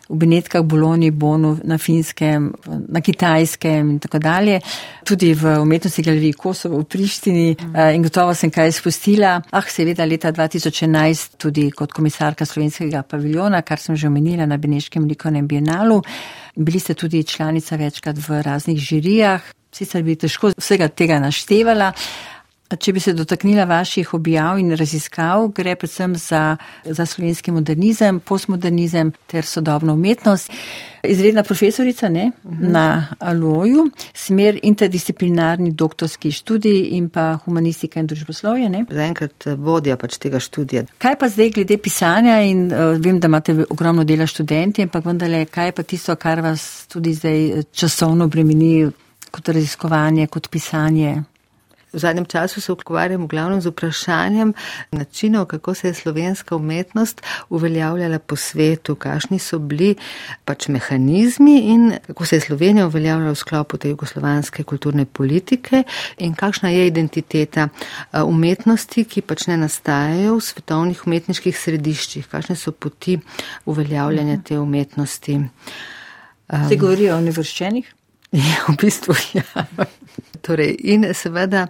v 0.09 0.15
Benetkah, 0.15 0.63
Boloni, 0.63 1.11
Bonu, 1.11 1.57
na 1.63 1.77
Finskem, 1.77 2.53
na 2.87 3.01
Kitajskem 3.01 3.89
in 3.89 3.99
tako 3.99 4.19
dalje. 4.19 4.61
Tudi 5.03 5.33
v 5.35 5.57
umetnosti 5.59 6.03
galeriji 6.03 6.33
Kosovo 6.33 6.79
v 6.79 6.87
Prištini 6.87 7.49
eh, 7.51 7.95
in 7.95 8.03
gotovo 8.03 8.33
sem 8.35 8.51
kaj 8.51 8.71
spustila. 8.71 9.35
Ah, 9.51 9.67
seveda 9.67 10.07
leta 10.07 10.31
2011 10.31 11.35
tudi 11.37 11.67
kot 11.71 11.91
komisarka 11.91 12.45
slovenskega 12.45 13.03
paviljona, 13.03 13.61
kar 13.61 13.79
sem 13.83 13.95
že 13.95 14.07
omenila 14.07 14.45
na 14.45 14.57
Beneškem 14.57 15.07
likovnem 15.07 15.47
bienalu. 15.47 16.01
Bili 16.55 16.79
ste 16.79 16.93
tudi 16.93 17.23
članica 17.23 17.75
večkrat 17.75 18.17
v 18.17 18.41
raznih 18.41 18.79
žirijah, 18.79 19.56
sicer 19.71 20.03
bi 20.03 20.15
težko 20.15 20.53
vsega 20.57 20.87
tega 20.87 21.19
naštevala. 21.23 21.93
Če 22.67 22.91
bi 22.91 22.99
se 22.99 23.13
dotaknila 23.15 23.63
vaših 23.63 24.09
objav 24.17 24.57
in 24.59 24.73
raziskav, 24.75 25.45
gre 25.55 25.77
predvsem 25.79 26.17
za, 26.19 26.57
za 26.83 27.05
slovenski 27.07 27.53
modernizem, 27.55 28.19
postmodernizem 28.19 29.13
ter 29.31 29.47
sodobno 29.47 29.95
umetnost. 29.95 30.51
Izredna 31.07 31.45
profesorica 31.47 32.09
ne, 32.09 32.25
uh 32.43 32.51
-huh. 32.51 32.71
na 32.71 33.07
Aloju, 33.19 33.87
smer 34.13 34.59
interdisciplinarni 34.63 35.71
doktorski 35.71 36.31
študij 36.31 36.89
in 36.91 37.09
pa 37.09 37.39
humanistika 37.45 37.99
in 37.99 38.07
družboslovje. 38.07 38.85
Zaenkrat 38.89 39.45
vodja 39.57 39.97
pač 39.97 40.17
tega 40.17 40.39
študija. 40.39 40.83
Kaj 40.97 41.15
pa 41.19 41.29
zdaj 41.29 41.49
glede 41.49 41.77
pisanja 41.77 42.41
in 42.41 42.65
uh, 42.65 42.99
vem, 42.99 43.19
da 43.19 43.27
imate 43.27 43.65
ogromno 43.69 44.03
dela 44.03 44.27
študenti, 44.27 44.81
ampak 44.81 45.05
vendarle, 45.05 45.45
kaj 45.45 45.71
pa 45.71 45.83
tisto, 45.83 46.15
kar 46.15 46.41
vas 46.41 46.85
tudi 46.87 47.13
zdaj 47.13 47.63
časovno 47.71 48.27
bremeni? 48.27 48.91
Kot 49.31 49.49
raziskovanje, 49.49 50.27
kot 50.27 50.49
pisanje. 50.49 51.23
V 51.93 51.99
zadnjem 51.99 52.25
času 52.25 52.61
se 52.61 52.71
ukvarjam 52.71 53.23
v 53.23 53.27
glavnem 53.27 53.61
z 53.61 53.71
vprašanjem 53.71 54.53
načinov, 54.91 55.45
kako 55.45 55.73
se 55.73 55.87
je 55.87 55.93
slovenska 55.93 56.55
umetnost 56.55 57.21
uveljavljala 57.49 58.19
po 58.19 58.35
svetu, 58.35 58.95
kakšni 58.95 59.39
so 59.39 59.59
bili 59.59 59.95
pač 60.45 60.67
mehanizmi 60.67 61.57
in 61.71 61.93
kako 62.07 62.25
se 62.25 62.35
je 62.35 62.41
Slovenija 62.41 62.87
uveljavljala 62.87 63.31
v 63.31 63.35
sklopu 63.35 63.77
te 63.77 63.89
jugoslovanske 63.89 64.63
kulturne 64.63 65.05
politike 65.05 65.83
in 66.17 66.35
kakšna 66.35 66.69
je 66.69 66.87
identiteta 66.87 67.69
umetnosti, 68.13 69.03
ki 69.03 69.21
pač 69.21 69.47
ne 69.47 69.57
nastajajo 69.57 70.35
v 70.37 70.43
svetovnih 70.43 71.07
umetniških 71.07 71.57
središčih, 71.57 72.27
kakšne 72.27 72.55
so 72.55 72.71
poti 72.71 73.19
uveljavljanja 73.65 74.41
te 74.43 74.59
umetnosti. 74.59 75.39
Se 76.67 76.75
govori 76.75 77.09
o 77.11 77.21
nevrščenih? 77.21 77.96
Ja, 78.31 78.67
v 78.67 78.75
bistvu 78.75 79.15
ja. 79.33 79.67
Torej, 80.43 80.75
in 80.83 81.07
seveda, 81.15 81.67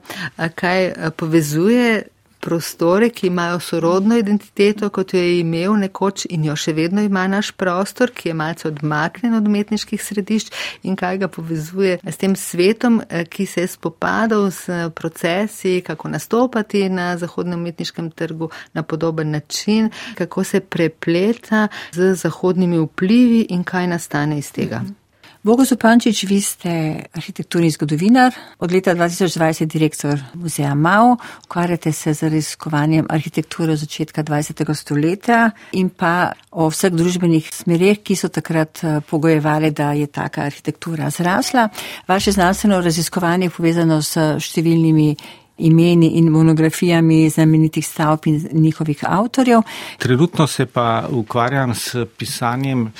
kaj 0.55 1.13
povezuje 1.17 2.03
prostore, 2.39 3.09
ki 3.09 3.27
imajo 3.27 3.59
sorodno 3.59 4.17
identiteto, 4.17 4.89
kot 4.89 5.13
jo 5.13 5.19
je 5.19 5.39
imel 5.39 5.73
nekoč 5.81 6.25
in 6.29 6.45
jo 6.45 6.55
še 6.55 6.73
vedno 6.77 7.01
ima 7.03 7.25
naš 7.27 7.51
prostor, 7.57 8.13
ki 8.15 8.29
je 8.29 8.35
malce 8.37 8.67
odmaknen 8.69 9.35
od 9.35 9.47
umetniških 9.49 10.03
središč 10.03 10.51
in 10.87 10.95
kaj 10.95 11.17
ga 11.23 11.27
povezuje 11.27 11.97
s 12.03 12.21
tem 12.21 12.35
svetom, 12.35 13.01
ki 13.29 13.45
se 13.45 13.65
je 13.65 13.71
spopadal 13.73 14.51
s 14.51 14.69
procesi, 14.95 15.81
kako 15.85 16.13
nastopati 16.13 16.85
na 16.89 17.09
zahodnem 17.17 17.59
umetniškem 17.59 18.11
trgu 18.11 18.49
na 18.73 18.83
podoben 18.83 19.31
način, 19.31 19.89
kako 20.15 20.43
se 20.43 20.59
prepleta 20.59 21.67
z 21.91 22.13
zahodnimi 22.15 22.79
vplivi 22.85 23.47
in 23.49 23.63
kaj 23.63 23.87
nastane 23.87 24.39
iz 24.39 24.51
tega. 24.51 24.79
Mhm. 24.85 25.06
Bogo 25.47 25.63
Zupančič, 25.63 26.25
vi 26.27 26.41
ste 26.43 26.71
arhitekturni 27.15 27.69
zgodovinar, 27.71 28.35
od 28.59 28.71
leta 28.71 28.91
2020 28.91 29.71
direktor 29.71 30.19
muzeja 30.35 30.73
MAO, 30.75 31.15
ukvarjate 31.45 31.91
se 31.91 32.13
z 32.13 32.27
raziskovanjem 32.27 33.05
arhitekture 33.09 33.71
od 33.71 33.79
začetka 33.79 34.23
20. 34.23 34.75
stoletja 34.75 35.51
in 35.71 35.87
pa 35.89 36.33
o 36.51 36.67
vseh 36.67 36.91
družbenih 36.91 37.47
smereh, 37.47 38.03
ki 38.03 38.19
so 38.19 38.27
takrat 38.27 38.83
eh, 38.83 38.99
pogojevali, 38.99 39.71
da 39.71 39.93
je 39.95 40.11
taka 40.11 40.43
arhitektura 40.51 41.07
zrasla. 41.09 41.69
Vaše 42.07 42.31
znanstveno 42.31 42.81
raziskovanje 42.83 43.47
je 43.47 43.55
povezano 43.55 44.01
s 44.03 44.19
številnimi 44.43 45.13
imeni 45.57 46.07
in 46.07 46.29
monografijami 46.29 47.29
znamenitih 47.29 47.87
stavb 47.87 48.19
in 48.25 48.47
njihovih 48.51 48.99
avtorjev. 49.01 49.61
Trenutno 49.97 50.47
se 50.47 50.65
pa 50.65 51.07
ukvarjam 51.11 51.75
s 51.75 51.95
pisanjem 52.17 52.91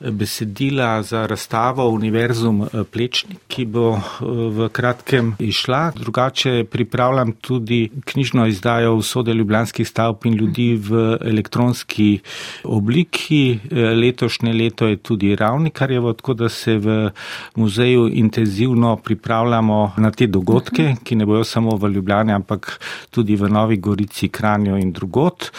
besedila 0.00 1.02
za 1.02 1.26
razstavo 1.26 1.88
Univerzum 1.88 2.62
eh, 2.62 2.84
Plečnik, 2.92 3.38
ki 3.48 3.64
bo 3.64 3.96
eh, 3.96 4.00
v 4.50 4.68
kratkem 4.72 5.34
išla. 5.38 5.92
Drugače 5.96 6.64
pripravljam 6.70 7.32
tudi 7.32 7.90
knjižno 8.04 8.46
izdajo 8.46 8.96
vsode 8.96 9.34
ljubljanskih 9.34 9.88
stavb 9.88 10.26
in 10.26 10.34
ljudi 10.34 10.74
v 10.74 11.18
elektronski 11.20 12.18
obliki. 12.64 13.58
Eh, 13.70 13.76
letošnje 13.76 14.52
leto 14.52 14.86
je 14.86 14.96
tudi 14.96 15.36
ravnikarjevo, 15.36 16.12
tako 16.12 16.34
da 16.34 16.48
se 16.48 16.78
v 16.78 17.10
muzeju 17.54 18.08
intenzivno 18.12 18.96
pripravljamo 18.96 19.92
na 19.96 20.10
te 20.10 20.26
dogodke, 20.26 20.94
ki 21.04 21.16
ne 21.16 21.26
bojo 21.26 21.44
samo 21.44 21.76
v 21.76 21.88
Ljubljani. 21.88 21.99
Ljubljani, 22.00 22.32
ampak 22.32 22.80
tudi 23.12 23.36
v 23.36 23.52
Novi 23.52 23.76
Gorici, 23.76 24.28
Kranju 24.32 24.80
in 24.80 24.92
drugot. 24.92 25.50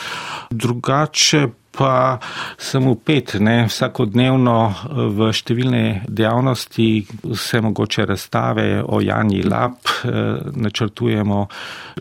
Drugače 0.50 1.48
pa 1.72 2.20
sem 2.58 2.88
upet 2.88 3.36
ne, 3.40 3.66
vsakodnevno 3.70 4.58
eh, 4.68 5.02
v 5.16 5.32
številne 5.34 5.84
dejavnosti, 6.08 6.88
vse 7.24 7.62
mogoče 7.64 8.06
razstave 8.10 8.68
o 8.84 9.02
Janji 9.04 9.44
Lap. 9.48 9.80
Eh, 10.04 10.52
načrtujemo 10.56 11.48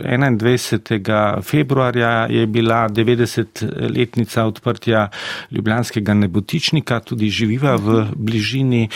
21. 0.00 1.42
februarja 1.42 2.26
je 2.30 2.46
bila 2.46 2.88
90-letnica 2.88 4.44
odprtja 4.48 5.06
Ljubljanskega 5.50 6.14
nebotičnika, 6.14 7.00
tudi 7.04 7.30
živiva 7.30 7.76
v 7.76 8.04
bližini 8.16 8.88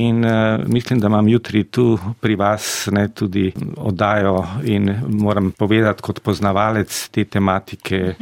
in 0.00 0.24
eh, 0.24 0.64
mislim, 0.66 1.00
da 1.00 1.10
imam 1.12 1.28
jutri 1.28 1.64
tu 1.64 1.98
pri 2.20 2.36
vas 2.36 2.88
ne, 2.92 3.08
tudi 3.08 3.52
oddajo 3.76 4.62
in 4.64 4.88
moram 5.08 5.52
povedati 5.58 6.02
kot 6.02 6.22
poznavalec 6.24 7.08
te 7.12 7.24
tematike 7.24 8.14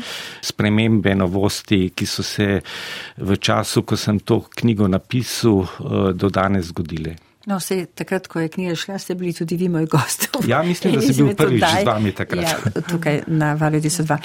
spremembe, 0.42 1.14
novosti, 1.14 1.90
ki 2.00 2.08
so 2.08 2.24
se 2.24 2.60
v 3.20 3.36
času, 3.36 3.84
ko 3.84 4.00
sem 4.00 4.20
to 4.24 4.40
knjigo 4.56 4.88
napisal, 4.88 5.66
eh, 5.66 6.12
do 6.16 6.32
danes 6.32 6.72
zgodile. 6.72 7.18
No, 7.48 7.56
vse 7.56 7.86
takrat, 7.96 8.28
ko 8.28 8.40
je 8.40 8.50
knjiga 8.52 8.76
šla, 8.76 8.98
ste 9.00 9.16
bili 9.16 9.32
tudi 9.32 9.56
vi 9.56 9.68
moj 9.68 9.88
gost. 9.90 10.28
Ja, 10.50 10.62
mislim, 10.62 10.96
da 10.96 11.02
sem 11.02 11.16
bil 11.16 11.34
prvič 11.36 11.64
z 11.64 11.84
vami 11.88 12.12
takrat. 12.12 12.44
Ja, 12.44 12.82
tukaj 12.88 13.22
na 13.26 13.54
Valju 13.60 13.80
202. 13.80 14.18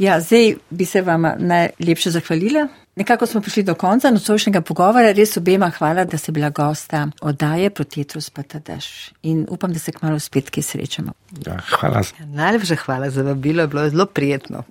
Ja, 0.00 0.20
zdaj 0.20 0.54
bi 0.70 0.86
se 0.88 1.02
vam 1.02 1.26
najlepše 1.38 2.10
zahvalila. 2.14 2.68
Nekako 2.96 3.26
smo 3.26 3.40
prišli 3.40 3.62
do 3.62 3.74
konca 3.74 4.10
nocojšnjega 4.10 4.60
pogovora. 4.60 5.12
Res 5.12 5.36
obema 5.36 5.70
hvala, 5.70 6.04
da 6.04 6.18
ste 6.18 6.32
bila 6.32 6.50
gosta 6.50 7.06
oddaje 7.20 7.70
Protetrus 7.70 8.30
Patadaš. 8.30 9.10
In 9.22 9.46
upam, 9.50 9.72
da 9.72 9.78
se 9.78 9.92
kmalo 9.92 10.18
spet 10.18 10.50
kje 10.50 10.62
srečamo. 10.62 11.12
Ja, 11.46 11.58
hvala. 11.70 12.02
Ja, 12.20 12.26
najlepša 12.26 12.76
hvala 12.84 13.10
za 13.10 13.22
vabilo, 13.22 13.66
bilo 13.66 13.82
je 13.82 13.90
zelo 13.90 14.06
prijetno. 14.06 14.64